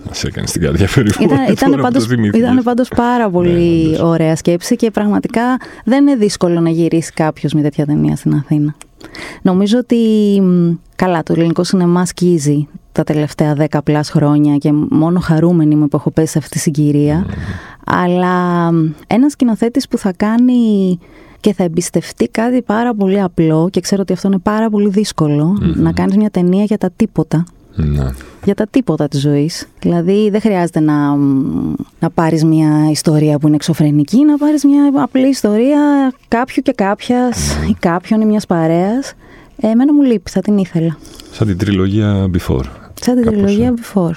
Μας 0.07 0.25
έκανε 0.25 0.47
την 0.47 0.61
καρδιά 0.61 0.89
περίπου. 0.95 1.23
Ήταν, 1.23 1.39
ήταν, 1.51 1.81
πάντως, 1.81 2.07
ήταν 2.35 2.63
πάντως 2.63 2.89
πάρα 2.89 3.31
πολύ 3.31 3.89
ναι, 3.91 4.03
ωραία 4.03 4.37
σκέψη 4.37 4.77
και 4.77 4.91
πραγματικά 4.91 5.57
δεν 5.85 6.07
είναι 6.07 6.17
δύσκολο 6.17 6.61
να 6.61 6.71
γυρίσει 6.71 7.13
κάποιος 7.13 7.53
με 7.53 7.63
τέτοια 7.63 7.87
ταινία 7.87 8.17
στην 8.17 8.35
Αθήνα. 8.35 8.75
Νομίζω 9.43 9.79
ότι 9.79 9.97
καλά, 10.97 11.23
το 11.23 11.33
ελληνικό 11.37 11.65
σινεμά 11.65 12.07
σκίζει 12.07 12.69
τα 12.93 13.05
τελευταία 13.05 13.55
δέκα 13.55 13.83
πλάς 13.83 14.11
χρόνια 14.11 14.57
και 14.57 14.73
μόνο 14.73 15.21
χαρούμενη 15.21 15.75
μου 15.75 15.89
που 15.89 15.97
έχω 15.97 16.11
πέσει 16.11 16.33
σε 16.33 16.39
αυτή 16.39 16.51
τη 16.51 16.59
συγκυρία. 16.59 17.27
Αλλά 17.85 18.69
ένας 19.07 19.33
σκηνοθέτης 19.33 19.89
που 19.89 19.99
θα 19.99 20.13
κάνει 20.17 20.99
και 21.41 21.53
θα 21.53 21.65
εμπιστευτεί 21.65 22.29
κάτι 22.29 22.63
πάρα 22.63 22.95
πολύ 22.95 23.21
απλό 23.21 23.69
και 23.71 23.81
ξέρω 23.81 24.03
ότι 24.03 24.13
αυτό 24.13 24.29
είναι 24.29 24.39
πάρα 24.39 24.71
πολύ 24.71 24.93
να 25.75 25.93
κάνεις 25.93 26.17
μια 26.17 26.31
ταινία 26.31 26.65
για 26.65 26.79
τα 26.79 26.91
τίποτα. 26.97 27.45
Ναι. 27.75 28.11
Για 28.45 28.55
τα 28.55 28.67
τίποτα 28.67 29.09
της 29.09 29.21
ζωής. 29.21 29.69
Δηλαδή 29.81 30.31
δεν 30.31 30.41
χρειάζεται 30.41 30.81
να, 30.81 31.17
να 32.01 32.11
πάρεις 32.15 32.45
μια 32.45 32.89
ιστορία 32.91 33.39
που 33.39 33.47
είναι 33.47 33.57
εξωφρενική, 33.57 34.25
να 34.25 34.37
πάρεις 34.37 34.65
μια 34.65 34.91
απλή 34.95 35.29
ιστορία 35.29 36.13
κάποιου 36.29 36.63
και 36.63 36.73
κάποιας 36.73 37.57
ή 37.69 37.77
κάποιον 37.79 38.21
ή 38.21 38.25
μιας 38.25 38.47
παρέας. 38.47 39.15
Ε, 39.57 39.69
εμένα 39.69 39.95
μου 39.95 40.03
λείπει, 40.03 40.31
θα 40.31 40.41
την 40.41 40.59
ήθελα. 40.59 40.97
Σαν 41.33 41.47
την 41.47 41.59
τριλογία 41.59 42.31
Before. 42.39 42.65
Σαν 43.01 43.15
την 43.15 43.25
τριλογία 43.25 43.67
ε. 43.67 43.73
Before. 43.77 44.15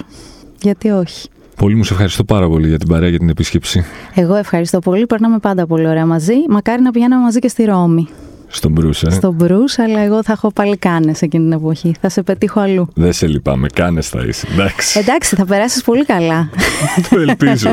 Γιατί 0.62 0.90
όχι. 0.90 1.28
Πολύ 1.56 1.74
μου 1.74 1.84
σε 1.84 1.92
ευχαριστώ 1.92 2.24
πάρα 2.24 2.48
πολύ 2.48 2.68
για 2.68 2.78
την 2.78 2.88
παρέα, 2.88 3.08
για 3.08 3.18
την 3.18 3.28
επίσκεψη. 3.28 3.84
Εγώ 4.14 4.34
ευχαριστώ 4.34 4.78
πολύ. 4.78 5.06
Περνάμε 5.06 5.38
πάντα 5.38 5.66
πολύ 5.66 5.86
ωραία 5.86 6.06
μαζί. 6.06 6.34
Μακάρι 6.48 6.82
να 6.82 6.90
πηγαίναμε 6.90 7.22
μαζί 7.22 7.38
και 7.38 7.48
στη 7.48 7.64
Ρώμη. 7.64 8.08
Στον 8.48 8.72
Μπρούς, 8.72 9.02
ε. 9.02 9.10
Στον 9.10 9.34
Μπρούς, 9.34 9.78
αλλά 9.78 10.00
εγώ 10.00 10.22
θα 10.22 10.32
έχω 10.32 10.52
πάλι 10.52 10.76
κάνες 10.76 11.22
εκείνη 11.22 11.44
την 11.44 11.52
εποχή. 11.52 11.94
Θα 12.00 12.08
σε 12.08 12.22
πετύχω 12.22 12.60
αλλού. 12.60 12.88
Δεν 12.94 13.12
σε 13.12 13.26
λυπάμαι, 13.26 13.66
κάνες 13.74 14.08
θα 14.08 14.24
είσαι. 14.28 14.46
Εντάξει. 14.52 14.98
Εντάξει, 14.98 15.36
θα 15.36 15.44
περάσεις 15.44 15.82
πολύ 15.82 16.04
καλά. 16.04 16.50
Το 17.10 17.20
ελπίζω. 17.20 17.70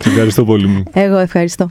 σε 0.00 0.08
ευχαριστώ 0.10 0.44
πολύ 0.44 0.66
μου. 0.66 0.82
Εγώ 0.92 1.16
ευχαριστώ. 1.16 1.70